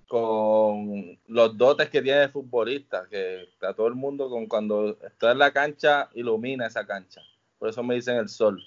con 0.08 1.18
los 1.28 1.58
dotes 1.58 1.90
que 1.90 2.02
tiene 2.02 2.24
el 2.24 2.30
futbolista, 2.30 3.08
que 3.10 3.50
a 3.62 3.74
todo 3.74 3.88
el 3.88 3.96
mundo 3.96 4.30
con 4.30 4.46
cuando 4.48 4.98
está 5.02 5.32
en 5.32 5.40
la 5.40 5.52
cancha 5.52 6.10
ilumina 6.14 6.68
esa 6.68 6.86
cancha. 6.86 7.22
Por 7.58 7.70
eso 7.70 7.84
me 7.84 7.96
dicen 7.96 8.18
el 8.18 8.30
sol. 8.30 8.62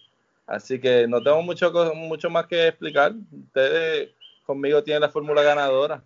Así 0.46 0.80
que 0.80 1.06
no 1.06 1.22
tengo 1.22 1.42
mucho, 1.42 1.70
mucho 1.94 2.30
más 2.30 2.46
que 2.46 2.68
explicar. 2.68 3.12
Ustedes 3.32 4.10
conmigo 4.48 4.82
tienen 4.82 5.02
la 5.02 5.10
fórmula 5.10 5.42
ganadora. 5.42 6.02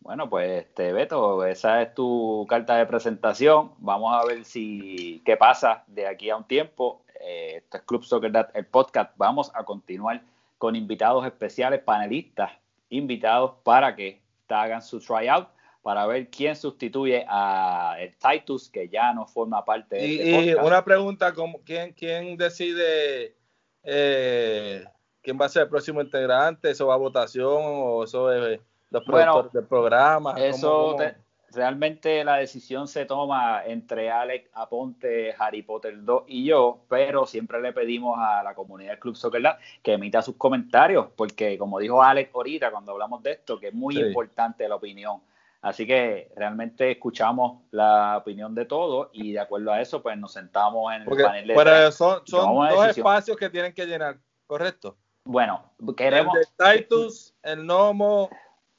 Bueno, 0.00 0.30
pues 0.30 0.62
este 0.64 0.94
Beto, 0.94 1.44
esa 1.44 1.82
es 1.82 1.94
tu 1.94 2.46
carta 2.48 2.76
de 2.76 2.86
presentación. 2.86 3.72
Vamos 3.76 4.14
a 4.14 4.24
ver 4.26 4.44
si 4.46 5.20
qué 5.26 5.36
pasa 5.36 5.84
de 5.86 6.06
aquí 6.06 6.30
a 6.30 6.36
un 6.36 6.44
tiempo. 6.44 7.02
Eh, 7.20 7.56
esto 7.56 7.76
es 7.76 7.82
Club 7.82 8.04
Soccer 8.04 8.32
Dad, 8.32 8.48
el 8.54 8.64
podcast. 8.66 9.12
Vamos 9.16 9.50
a 9.54 9.64
continuar 9.64 10.22
con 10.56 10.74
invitados 10.76 11.26
especiales, 11.26 11.80
panelistas, 11.80 12.52
invitados 12.88 13.52
para 13.64 13.94
que 13.94 14.22
hagan 14.48 14.80
su 14.80 14.98
tryout 15.00 15.48
para 15.82 16.06
ver 16.06 16.30
quién 16.30 16.56
sustituye 16.56 17.26
a 17.28 17.96
el 17.98 18.16
Titus, 18.16 18.70
que 18.70 18.88
ya 18.88 19.12
no 19.12 19.26
forma 19.26 19.62
parte 19.64 19.96
de 19.96 20.06
Y, 20.06 20.18
este 20.20 20.50
y 20.52 20.54
una 20.54 20.82
pregunta, 20.84 21.34
¿cómo- 21.34 21.60
¿quién, 21.64 21.92
quién 21.92 22.36
decide 22.38 23.36
eh, 23.82 24.84
quién 25.26 25.38
va 25.40 25.46
a 25.46 25.48
ser 25.50 25.64
el 25.64 25.68
próximo 25.68 26.00
integrante? 26.00 26.70
¿Eso 26.70 26.86
va 26.86 26.94
a 26.94 26.98
votación 26.98 27.62
o 27.64 28.04
eso 28.04 28.32
es 28.32 28.60
los 28.90 29.04
Bueno, 29.04 29.32
productores 29.32 29.52
del 29.52 29.64
programa? 29.66 30.32
¿Cómo- 30.34 30.44
Eso 30.44 30.70
cómo? 30.92 30.96
te- 30.96 31.16
realmente 31.52 32.22
la 32.24 32.36
decisión 32.36 32.86
se 32.86 33.04
toma 33.06 33.64
entre 33.66 34.10
Alex 34.10 34.48
Aponte, 34.54 35.34
Harry 35.38 35.62
Potter 35.62 35.94
2 36.04 36.24
y 36.28 36.44
yo, 36.44 36.80
pero 36.88 37.26
siempre 37.26 37.60
le 37.60 37.72
pedimos 37.72 38.16
a 38.18 38.42
la 38.44 38.54
comunidad 38.54 38.90
del 38.92 38.98
Club 39.00 39.16
Soccer 39.16 39.40
Lab 39.40 39.58
que 39.82 39.94
emita 39.94 40.22
sus 40.22 40.36
comentarios, 40.36 41.06
porque 41.16 41.58
como 41.58 41.78
dijo 41.80 42.02
Alex 42.02 42.30
ahorita 42.34 42.70
cuando 42.70 42.92
hablamos 42.92 43.22
de 43.22 43.32
esto, 43.32 43.58
que 43.58 43.68
es 43.68 43.74
muy 43.74 43.94
Sí. 43.96 44.00
importante 44.02 44.68
la 44.68 44.76
opinión 44.76 45.20
Así 45.62 45.84
que 45.84 46.30
realmente 46.36 46.92
escuchamos 46.92 47.62
la 47.72 48.18
opinión 48.18 48.54
de 48.54 48.66
todos 48.66 49.08
y 49.12 49.32
de 49.32 49.40
acuerdo 49.40 49.72
a 49.72 49.80
eso, 49.80 50.00
pues 50.00 50.16
nos 50.16 50.32
sentamos 50.32 50.94
en 50.94 51.02
el 51.02 51.08
panel 51.08 51.48
de 51.48 51.54
Pero 51.54 51.90
son, 51.90 52.20
son 52.24 52.68
dos 52.68 52.86
espacios 52.88 53.36
que 53.36 53.50
tienen 53.50 53.72
que 53.74 53.84
llenar, 53.84 54.16
¿correcto? 54.46 54.96
Bueno, 55.26 55.72
queremos... 55.96 56.34
El 56.36 56.42
de 56.42 56.78
Titus, 56.78 57.34
el 57.42 57.66
Nomo, 57.66 58.30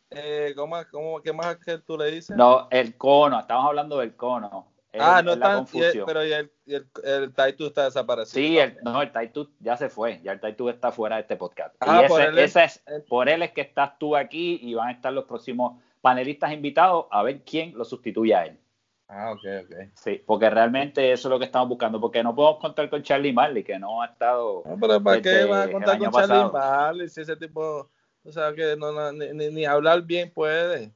eh, 0.10 0.54
¿cómo, 0.56 0.78
cómo, 0.90 1.22
¿qué 1.22 1.34
más 1.34 1.58
que 1.58 1.78
tú 1.80 1.98
le 1.98 2.10
dices? 2.10 2.36
No, 2.36 2.68
el 2.72 2.96
cono, 2.96 3.40
estamos 3.40 3.66
hablando 3.66 4.00
del 4.00 4.16
cono. 4.16 4.72
ah, 4.98 5.22
no 5.22 5.34
está, 5.34 5.66
pero 6.06 6.26
y 6.26 6.32
el, 6.32 6.52
y 6.66 6.76
el, 6.76 6.90
el, 7.04 7.34
Titus 7.34 7.68
está 7.68 7.84
desaparecido. 7.86 8.48
Sí, 8.48 8.58
el, 8.58 8.78
no, 8.82 9.02
el 9.02 9.12
Titus 9.12 9.50
ya 9.60 9.76
se 9.76 9.90
fue, 9.90 10.22
ya 10.24 10.32
el 10.32 10.40
Titus 10.40 10.74
está 10.74 10.92
fuera 10.92 11.18
de 11.18 11.24
este 11.24 11.36
podcast. 11.36 11.76
Ah, 11.82 12.04
y 12.06 12.08
por, 12.08 12.22
él 12.22 12.40
es, 12.40 12.82
por 13.10 13.28
él 13.28 13.44
es 13.44 13.52
que 13.52 13.62
estás 13.62 14.00
tú 14.00 14.16
aquí 14.16 14.60
y 14.62 14.74
van 14.74 14.88
a 14.88 14.92
estar 14.92 15.12
los 15.12 15.26
próximos 15.26 15.82
panelistas 16.00 16.54
invitados 16.54 17.08
a 17.12 17.22
ver 17.24 17.42
quién 17.44 17.78
lo 17.78 17.84
sustituye 17.84 18.34
a 18.34 18.46
él. 18.46 18.58
Ah, 19.10 19.32
ok, 19.32 19.44
ok. 19.64 19.76
Sí, 19.94 20.22
porque 20.26 20.50
realmente 20.50 21.12
eso 21.12 21.28
es 21.28 21.32
lo 21.32 21.40
que 21.40 21.46
estamos 21.46 21.70
buscando, 21.70 22.00
porque 22.00 22.22
no 22.22 22.36
podemos 22.36 22.60
contar 22.60 22.90
con 22.90 23.02
Charlie 23.04 23.32
Marley, 23.32 23.64
que 23.64 23.80
no 23.80 24.02
ha 24.02 24.08
estado... 24.08 24.64
No, 24.66 24.78
pero 24.80 25.02
¿para 25.02 25.22
qué 25.22 25.46
vas 25.46 25.68
a 25.68 25.72
contar 25.72 25.98
con 25.98 26.12
Charlie 26.12 26.52
Marley 26.52 27.08
si 27.08 27.22
ese 27.22 27.38
tipo, 27.38 27.90
o 28.26 28.32
sea, 28.32 28.54
que 28.54 28.76
no, 28.76 29.12
ni, 29.14 29.50
ni, 29.50 29.66
hablar 29.66 30.02
bien 30.02 30.30
puede? 30.32 30.92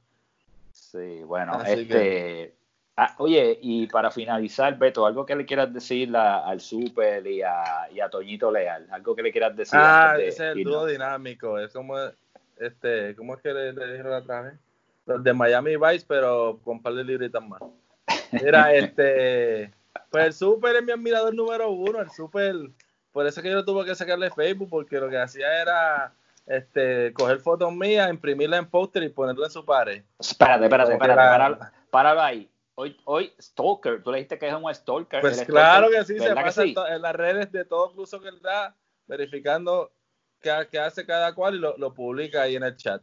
Sí, 0.72 1.22
bueno, 1.24 1.62
este... 1.64 2.54
Ah, 2.94 3.14
oye, 3.16 3.58
y 3.62 3.86
para 3.86 4.10
finalizar, 4.10 4.76
Beto, 4.76 5.06
algo 5.06 5.24
que 5.24 5.34
le 5.34 5.46
quieras 5.46 5.72
decir 5.72 6.14
al 6.14 6.60
Super 6.60 7.26
y 7.26 7.40
a, 7.40 7.88
y 7.90 8.00
a 8.00 8.10
Toñito 8.10 8.52
Leal, 8.52 8.86
algo 8.90 9.16
que 9.16 9.22
le 9.22 9.32
quieras 9.32 9.56
decir. 9.56 9.78
Ah, 9.82 10.16
ese 10.18 10.50
es 10.50 10.56
el 10.56 10.64
dúo 10.64 10.84
dinámico, 10.84 11.58
es 11.58 11.72
como, 11.72 11.96
este, 12.58 13.16
¿cómo 13.16 13.34
es 13.34 13.40
que 13.40 13.54
le, 13.54 13.72
le 13.72 13.92
dijeron 13.92 14.12
otra 14.12 14.42
vez? 14.42 14.54
Los 15.06 15.24
de 15.24 15.32
Miami 15.32 15.76
Vice, 15.78 16.04
pero 16.06 16.60
con 16.62 16.76
un 16.76 16.82
par 16.82 16.92
de 16.92 17.04
libritas 17.04 17.42
más. 17.42 17.62
Mira, 18.32 18.72
este, 18.74 19.72
pues 20.10 20.26
el 20.26 20.32
Super 20.32 20.76
es 20.76 20.82
mi 20.82 20.92
admirador 20.92 21.34
número 21.34 21.70
uno, 21.70 22.00
el 22.00 22.10
Super, 22.10 22.54
por 23.12 23.26
eso 23.26 23.42
que 23.42 23.50
yo 23.50 23.64
tuve 23.64 23.84
que 23.84 23.94
sacarle 23.94 24.30
Facebook, 24.30 24.70
porque 24.70 24.98
lo 24.98 25.08
que 25.08 25.18
hacía 25.18 25.60
era 25.60 26.14
este, 26.46 27.12
coger 27.12 27.38
fotos 27.38 27.72
mías, 27.72 28.10
imprimirla 28.10 28.56
en 28.56 28.68
póster 28.68 29.02
y 29.02 29.08
ponerla 29.08 29.46
en 29.46 29.52
su 29.52 29.64
pared. 29.64 30.02
Espérate, 30.18 30.64
espérate, 30.64 30.92
espérate, 30.92 31.66
páralo, 31.90 32.20
ahí. 32.20 32.48
Hoy, 32.74 32.96
hoy, 33.04 33.32
Stalker, 33.38 34.02
tú 34.02 34.10
le 34.10 34.18
dijiste 34.18 34.38
que 34.38 34.48
es 34.48 34.54
un 34.54 34.74
Stalker. 34.74 35.20
Pues 35.20 35.44
claro 35.44 35.90
que 35.90 36.04
sí, 36.04 36.18
se 36.18 36.34
pasa 36.34 36.62
en 36.64 37.02
las 37.02 37.14
redes 37.14 37.52
de 37.52 37.66
todo 37.66 37.90
incluso 37.90 38.18
que 38.20 38.28
él 38.28 38.40
da, 38.40 38.74
verificando 39.06 39.92
qué, 40.40 40.78
hace 40.78 41.04
cada 41.04 41.34
cual 41.34 41.56
y 41.56 41.58
lo, 41.58 41.76
lo 41.76 41.92
publica 41.92 42.42
ahí 42.42 42.56
en 42.56 42.62
el 42.62 42.76
chat. 42.76 43.02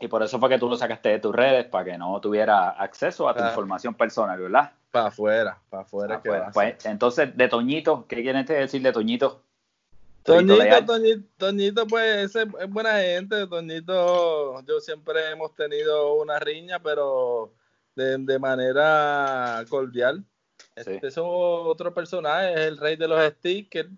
Y 0.00 0.08
por 0.08 0.22
eso 0.22 0.40
fue 0.40 0.48
que 0.48 0.58
tú 0.58 0.68
lo 0.68 0.76
sacaste 0.76 1.10
de 1.10 1.18
tus 1.18 1.34
redes, 1.34 1.66
para 1.66 1.84
que 1.84 1.98
no 1.98 2.18
tuviera 2.20 2.70
acceso 2.70 3.28
a 3.28 3.34
tu 3.34 3.42
ah. 3.42 3.48
información 3.48 3.94
personal, 3.94 4.40
¿verdad? 4.40 4.72
Para 4.90 5.08
afuera, 5.08 5.60
para 5.68 5.82
afuera. 5.82 6.22
Pues, 6.52 6.84
entonces, 6.86 7.36
de 7.36 7.48
Toñito, 7.48 8.06
¿qué 8.08 8.22
quieres 8.22 8.46
decir 8.46 8.80
de 8.80 8.92
Toñito? 8.92 9.42
Toñito, 10.22 10.84
Toñito, 10.86 11.28
Toñito, 11.36 11.86
pues 11.86 12.34
es, 12.34 12.46
buena 12.68 12.98
gente. 13.00 13.46
Toñito, 13.46 14.62
yo 14.62 14.80
siempre 14.80 15.30
hemos 15.30 15.54
tenido 15.54 16.14
una 16.14 16.38
riña, 16.38 16.78
pero 16.78 17.52
de, 17.94 18.38
manera 18.38 19.62
cordial. 19.68 20.24
Este 20.74 21.06
es 21.06 21.18
otro 21.18 21.92
personaje, 21.92 22.54
es 22.54 22.60
el 22.60 22.78
rey 22.78 22.96
de 22.96 23.06
los 23.06 23.22
stickers. 23.34 23.90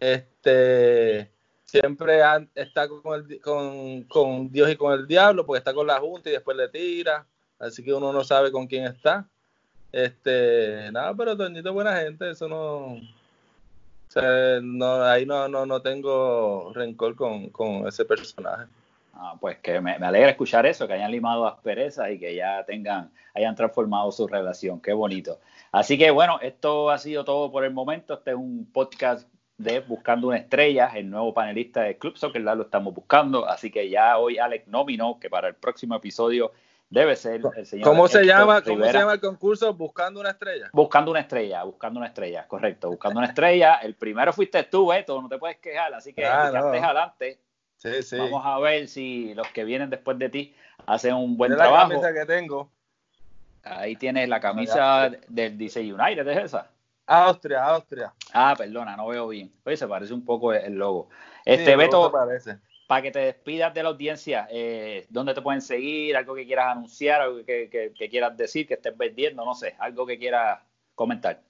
Este 0.00 1.35
siempre 1.66 2.20
está 2.54 2.88
con, 2.88 4.04
con, 4.04 4.50
Dios 4.50 4.70
y 4.70 4.76
con 4.76 4.92
el 4.94 5.06
diablo, 5.06 5.44
porque 5.44 5.58
está 5.58 5.74
con 5.74 5.86
la 5.86 6.00
Junta 6.00 6.30
y 6.30 6.32
después 6.32 6.56
le 6.56 6.68
tira, 6.68 7.26
así 7.58 7.84
que 7.84 7.92
uno 7.92 8.12
no 8.12 8.24
sabe 8.24 8.50
con 8.50 8.66
quién 8.66 8.84
está. 8.84 9.28
Este, 9.92 10.90
nada, 10.92 11.14
pero 11.14 11.36
Toñito 11.36 11.68
es 11.68 11.74
buena 11.74 11.96
gente, 11.96 12.30
eso 12.30 12.48
no, 12.48 13.00
no 14.62 15.04
ahí 15.04 15.26
no, 15.26 15.48
no, 15.48 15.66
no 15.66 15.82
tengo 15.82 16.72
rencor 16.74 17.14
con, 17.16 17.50
con 17.50 17.86
ese 17.86 18.04
personaje. 18.04 18.66
Ah, 19.18 19.34
pues 19.40 19.58
que 19.58 19.80
me, 19.80 19.98
me, 19.98 20.06
alegra 20.06 20.30
escuchar 20.30 20.66
eso, 20.66 20.86
que 20.86 20.92
hayan 20.92 21.10
limado 21.10 21.46
asperezas 21.46 22.10
y 22.10 22.18
que 22.18 22.34
ya 22.34 22.64
tengan, 22.66 23.10
hayan 23.34 23.54
transformado 23.54 24.12
su 24.12 24.26
relación. 24.26 24.78
Qué 24.80 24.92
bonito. 24.92 25.40
Así 25.72 25.96
que 25.96 26.10
bueno, 26.10 26.38
esto 26.42 26.90
ha 26.90 26.98
sido 26.98 27.24
todo 27.24 27.50
por 27.50 27.64
el 27.64 27.72
momento. 27.72 28.12
Este 28.12 28.32
es 28.32 28.36
un 28.36 28.70
podcast 28.70 29.26
de 29.58 29.80
Buscando 29.80 30.28
una 30.28 30.36
Estrella, 30.36 30.90
el 30.94 31.08
nuevo 31.08 31.32
panelista 31.32 31.82
de 31.82 31.96
Club 31.96 32.16
Soccer, 32.16 32.42
lo 32.42 32.62
estamos 32.62 32.94
buscando, 32.94 33.48
así 33.48 33.70
que 33.70 33.88
ya 33.88 34.18
hoy 34.18 34.38
Alex 34.38 34.68
nominó 34.68 35.18
que 35.18 35.30
para 35.30 35.48
el 35.48 35.54
próximo 35.54 35.96
episodio 35.96 36.52
debe 36.90 37.16
ser 37.16 37.40
el 37.56 37.66
señor. 37.66 37.84
¿Cómo 37.84 38.06
se 38.08 38.24
llama, 38.24 38.62
¿cómo 38.62 38.84
se 38.84 38.92
llama 38.92 39.14
el 39.14 39.20
concurso? 39.20 39.72
Buscando 39.74 40.20
una 40.20 40.30
estrella. 40.30 40.70
Buscando 40.72 41.10
una 41.10 41.20
estrella, 41.20 41.62
buscando 41.64 41.98
una 41.98 42.08
estrella, 42.08 42.46
correcto, 42.46 42.90
buscando 42.90 43.18
una 43.18 43.28
estrella. 43.28 43.76
El 43.76 43.94
primero 43.94 44.32
fuiste 44.32 44.62
tú, 44.64 44.88
Beto, 44.88 45.20
no 45.20 45.28
te 45.28 45.38
puedes 45.38 45.56
quejar, 45.58 45.94
así 45.94 46.12
que 46.12 46.24
ah, 46.24 46.48
adelante. 46.48 47.40
Sí, 47.76 48.02
sí. 48.02 48.16
Vamos 48.18 48.42
a 48.44 48.58
ver 48.58 48.88
si 48.88 49.34
los 49.34 49.48
que 49.48 49.64
vienen 49.64 49.90
después 49.90 50.18
de 50.18 50.28
ti 50.28 50.54
hacen 50.86 51.14
un 51.14 51.36
buen 51.36 51.54
trabajo. 51.54 51.92
La 51.92 52.00
camisa 52.00 52.14
que 52.14 52.26
tengo. 52.26 52.70
Ahí 53.62 53.96
tienes 53.96 54.28
la 54.28 54.40
camisa 54.40 55.10
del 55.28 55.58
DC 55.58 55.80
United, 55.80 56.26
¿es 56.28 56.44
esa? 56.44 56.70
Austria, 57.06 57.64
Austria. 57.64 58.12
Ah, 58.32 58.54
perdona, 58.56 58.96
no 58.96 59.06
veo 59.06 59.28
bien. 59.28 59.52
Oye, 59.64 59.76
se 59.76 59.86
parece 59.86 60.12
un 60.12 60.24
poco 60.24 60.52
el 60.52 60.74
logo. 60.74 61.08
Este, 61.44 61.76
Beto, 61.76 62.12
para 62.86 63.02
que 63.02 63.10
te 63.10 63.18
despidas 63.20 63.74
de 63.74 63.82
la 63.82 63.88
audiencia, 63.88 64.46
eh, 64.50 65.06
¿dónde 65.08 65.34
te 65.34 65.42
pueden 65.42 65.60
seguir? 65.60 66.16
¿Algo 66.16 66.34
que 66.34 66.46
quieras 66.46 66.72
anunciar? 66.72 67.20
¿Algo 67.20 67.44
que, 67.44 67.92
quieras 68.10 68.36
decir? 68.36 68.66
¿Que 68.66 68.74
estés 68.74 68.96
vendiendo? 68.96 69.44
No 69.44 69.54
sé, 69.54 69.74
algo 69.78 70.06
que 70.06 70.18
quieras 70.18 70.60
comentar. 70.94 71.40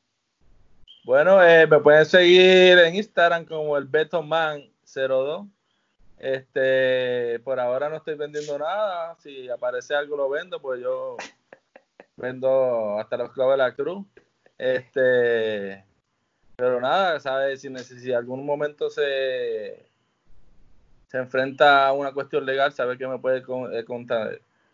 Bueno, 1.05 1.43
eh, 1.43 1.67
me 1.67 1.79
pueden 1.79 2.05
seguir 2.05 2.79
en 2.79 2.95
Instagram 2.95 3.45
como 3.45 3.77
el 3.77 3.91
Betoman02. 3.91 5.49
Este, 6.19 7.39
por 7.41 7.61
ahora 7.61 7.91
no 7.91 7.97
estoy 7.97 8.15
vendiendo 8.15 8.59
nada. 8.59 9.15
Si 9.17 9.49
aparece 9.49 9.95
algo 9.95 10.17
lo 10.17 10.31
vendo, 10.31 10.61
pues 10.61 10.81
yo 10.81 11.17
vendo 12.17 12.99
hasta 12.99 13.19
los 13.19 13.33
clavos 13.33 13.55
de 13.55 13.59
la 13.59 13.75
cruz. 13.75 14.07
Este, 14.59 15.85
pero 16.57 16.81
nada, 16.81 17.21
¿sabes? 17.21 17.61
Si, 17.61 17.69
si 17.79 18.13
algún 18.13 18.45
momento 18.47 18.89
se, 18.89 19.87
se 21.09 21.19
enfrenta 21.19 21.87
a 21.87 21.93
una 21.93 22.13
cuestión 22.13 22.47
legal, 22.47 22.73
sabe 22.73 22.97
que 22.97 23.07
me 23.07 23.19
puede 23.19 23.39
eh, 23.39 23.85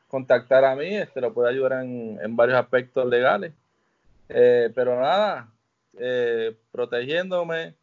contactar 0.09 0.65
a 0.65 0.77
mí, 0.77 0.97
este, 0.97 1.21
lo 1.21 1.35
puede 1.35 1.51
ayudar 1.51 1.85
en, 1.85 2.37
varios 2.37 2.59
aspectos 2.59 3.07
legales. 3.07 3.53
Eh, 4.29 4.71
pero 4.75 5.01
nada, 5.01 5.53
eh, 5.99 6.57
protegiéndome, 6.71 7.75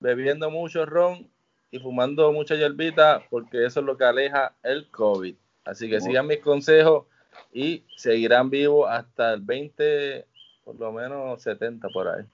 bebiendo 0.00 0.50
mucho 0.50 0.84
ron 0.84 1.28
y 1.70 1.78
fumando 1.78 2.32
mucha 2.32 2.56
hierbita, 2.56 3.22
porque 3.30 3.64
eso 3.64 3.80
es 3.80 3.86
lo 3.86 3.96
que 3.96 4.04
aleja 4.04 4.54
el 4.62 4.90
COVID. 4.90 5.34
Así 5.64 5.88
que 5.88 6.00
sigan 6.00 6.26
mis 6.26 6.40
consejos 6.40 7.06
y 7.52 7.84
seguirán 7.96 8.50
vivos 8.50 8.86
hasta 8.90 9.32
el 9.32 9.40
20 9.40 10.26
por 10.64 10.78
lo 10.78 10.92
menos 10.92 11.42
70 11.42 11.88
por 11.88 12.08
ahí. 12.08 12.24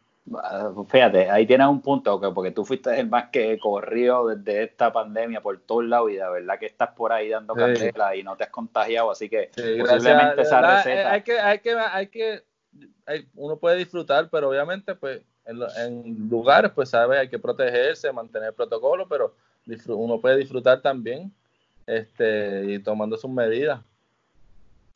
Fíjate, 0.89 1.29
ahí 1.29 1.47
tienes 1.47 1.67
un 1.67 1.81
punto, 1.81 2.21
porque 2.33 2.53
tú 2.53 2.65
fuiste 2.65 3.01
el 3.01 3.09
más 3.09 3.31
que 3.31 3.59
corrió 3.59 4.27
desde 4.27 4.65
esta 4.65 4.93
pandemia 4.93 5.41
por 5.41 5.59
todos 5.61 5.85
lados 5.85 6.11
y 6.11 6.15
de 6.15 6.29
verdad 6.29 6.59
que 6.59 6.67
estás 6.67 6.91
por 6.91 7.13
ahí 7.13 7.31
dando 7.31 7.55
candela 7.55 8.15
y 8.15 8.23
no 8.23 8.37
te 8.37 8.45
has 8.45 8.51
contagiado, 8.51 9.11
así 9.11 9.29
que 9.29 9.51
posiblemente 9.55 10.43
esa 10.43 10.61
receta. 10.61 11.13
Hay 11.13 11.23
que, 11.23 11.41
hay 11.41 11.59
que, 11.59 11.75
hay 11.75 12.07
que, 12.07 12.45
uno 13.35 13.57
puede 13.57 13.79
disfrutar, 13.79 14.29
pero 14.31 14.51
obviamente, 14.51 14.95
pues, 14.95 15.21
en, 15.47 16.29
lugares, 16.29 16.71
pues, 16.73 16.91
sabe, 16.91 17.19
hay 17.19 17.29
que 17.29 17.39
protegerse, 17.39 18.13
mantener 18.13 18.51
el 18.51 18.55
protocolo, 18.55 19.09
pero 19.09 19.35
uno 19.89 20.21
puede 20.21 20.37
disfrutar 20.37 20.81
también, 20.81 21.33
este, 21.87 22.67
y 22.67 22.79
tomando 22.79 23.17
sus 23.17 23.31
medidas. 23.31 23.81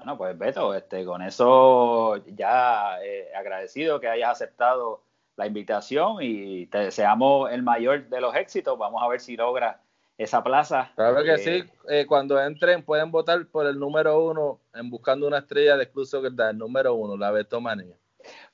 Bueno, 0.05 0.19
pues 0.19 0.37
Beto, 0.37 0.75
este, 0.75 1.03
con 1.07 1.23
eso 1.23 2.23
ya 2.27 3.03
eh, 3.03 3.31
agradecido 3.35 4.01
que 4.01 4.09
hayas 4.09 4.33
aceptado 4.33 5.03
la 5.35 5.47
invitación 5.47 6.19
y 6.21 6.67
te 6.67 6.77
deseamos 6.77 7.51
el 7.51 7.63
mayor 7.63 8.11
de 8.11 8.21
los 8.21 8.37
éxitos. 8.37 8.77
Vamos 8.77 9.03
a 9.03 9.09
ver 9.09 9.21
si 9.21 9.35
logra 9.35 9.81
esa 10.19 10.45
plaza. 10.45 10.93
Claro 10.95 11.25
que 11.25 11.33
eh, 11.33 11.39
sí, 11.39 11.65
eh, 11.89 12.05
cuando 12.07 12.39
entren 12.39 12.83
pueden 12.83 13.11
votar 13.11 13.47
por 13.47 13.65
el 13.65 13.79
número 13.79 14.23
uno 14.23 14.61
en 14.75 14.91
Buscando 14.91 15.27
una 15.27 15.39
Estrella 15.39 15.79
de 15.79 15.91
Cruz 15.91 16.11
Soccer, 16.11 16.33
el 16.39 16.59
número 16.59 16.93
uno, 16.93 17.17
la 17.17 17.31
Beto 17.31 17.63
Manía. 17.63 17.97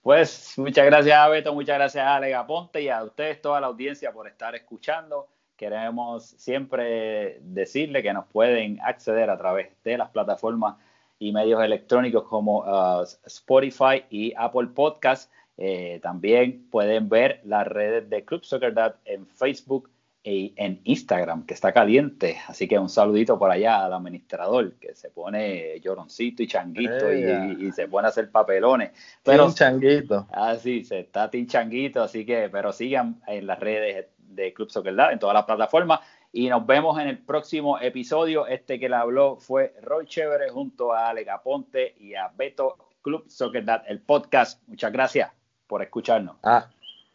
Pues 0.02 0.54
muchas 0.56 0.86
gracias 0.86 1.18
a 1.18 1.28
Beto, 1.28 1.52
muchas 1.52 1.78
gracias 1.78 2.06
a 2.06 2.14
Alega 2.14 2.46
Ponte 2.46 2.80
y 2.80 2.88
a 2.90 3.02
ustedes, 3.02 3.42
toda 3.42 3.60
la 3.60 3.66
audiencia, 3.66 4.12
por 4.12 4.28
estar 4.28 4.54
escuchando. 4.54 5.26
Queremos 5.56 6.26
siempre 6.26 7.38
decirle 7.40 8.04
que 8.04 8.12
nos 8.12 8.26
pueden 8.26 8.80
acceder 8.82 9.28
a 9.30 9.36
través 9.36 9.70
de 9.82 9.98
las 9.98 10.10
plataformas 10.10 10.76
y 11.20 11.32
medios 11.32 11.62
electrónicos 11.62 12.24
como 12.24 12.60
uh, 12.60 13.04
Spotify 13.26 14.04
y 14.10 14.32
Apple 14.36 14.68
Podcast. 14.74 15.30
Eh, 15.58 16.00
también 16.02 16.66
pueden 16.70 17.10
ver 17.10 17.42
las 17.44 17.66
redes 17.66 18.08
de 18.08 18.24
Club 18.24 18.42
Soccer 18.42 18.72
Dad 18.72 18.96
en 19.04 19.26
Facebook 19.26 19.90
y 20.22 20.54
en 20.56 20.80
Instagram, 20.84 21.44
que 21.44 21.52
está 21.52 21.72
caliente. 21.72 22.38
Así 22.48 22.66
que 22.66 22.78
un 22.78 22.88
saludito 22.88 23.38
por 23.38 23.50
allá 23.50 23.84
al 23.84 23.92
administrador, 23.92 24.72
que 24.74 24.94
se 24.94 25.10
pone 25.10 25.78
lloroncito 25.80 26.42
y 26.42 26.46
changuito 26.46 27.12
y, 27.12 27.70
se 27.72 27.86
pone 27.86 28.06
a 28.06 28.10
hacer 28.10 28.30
papelones. 28.30 28.92
Pero, 29.22 29.46
un 29.46 29.54
changuito. 29.54 30.26
Así, 30.32 30.84
se 30.84 31.00
está 31.00 31.30
tinchanguito, 31.30 32.02
así 32.02 32.24
que, 32.24 32.48
pero 32.50 32.72
sigan 32.72 33.20
en 33.26 33.46
las 33.46 33.60
redes 33.60 34.06
de 34.16 34.54
Club 34.54 34.70
Soccer 34.70 34.94
Lab, 34.94 35.12
en 35.12 35.18
todas 35.18 35.34
las 35.34 35.44
plataformas. 35.44 36.00
Y 36.32 36.48
nos 36.48 36.64
vemos 36.64 36.98
en 37.00 37.08
el 37.08 37.18
próximo 37.18 37.78
episodio. 37.80 38.46
Este 38.46 38.78
que 38.78 38.88
le 38.88 38.96
habló 38.96 39.36
fue 39.36 39.74
Roy 39.82 40.06
Chévere 40.06 40.48
junto 40.50 40.92
a 40.92 41.08
Ale 41.08 41.26
Ponte 41.42 41.94
y 41.98 42.14
a 42.14 42.28
Beto 42.28 42.76
Club 43.02 43.24
Soccer 43.28 43.64
Dad, 43.64 43.82
el 43.88 44.00
podcast. 44.00 44.62
Muchas 44.68 44.92
gracias 44.92 45.32
por 45.66 45.82
escucharnos. 45.82 46.36
Ah, 46.42 46.68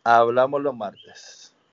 hablamos 0.04 0.62
los 0.62 0.76
martes. 0.76 1.45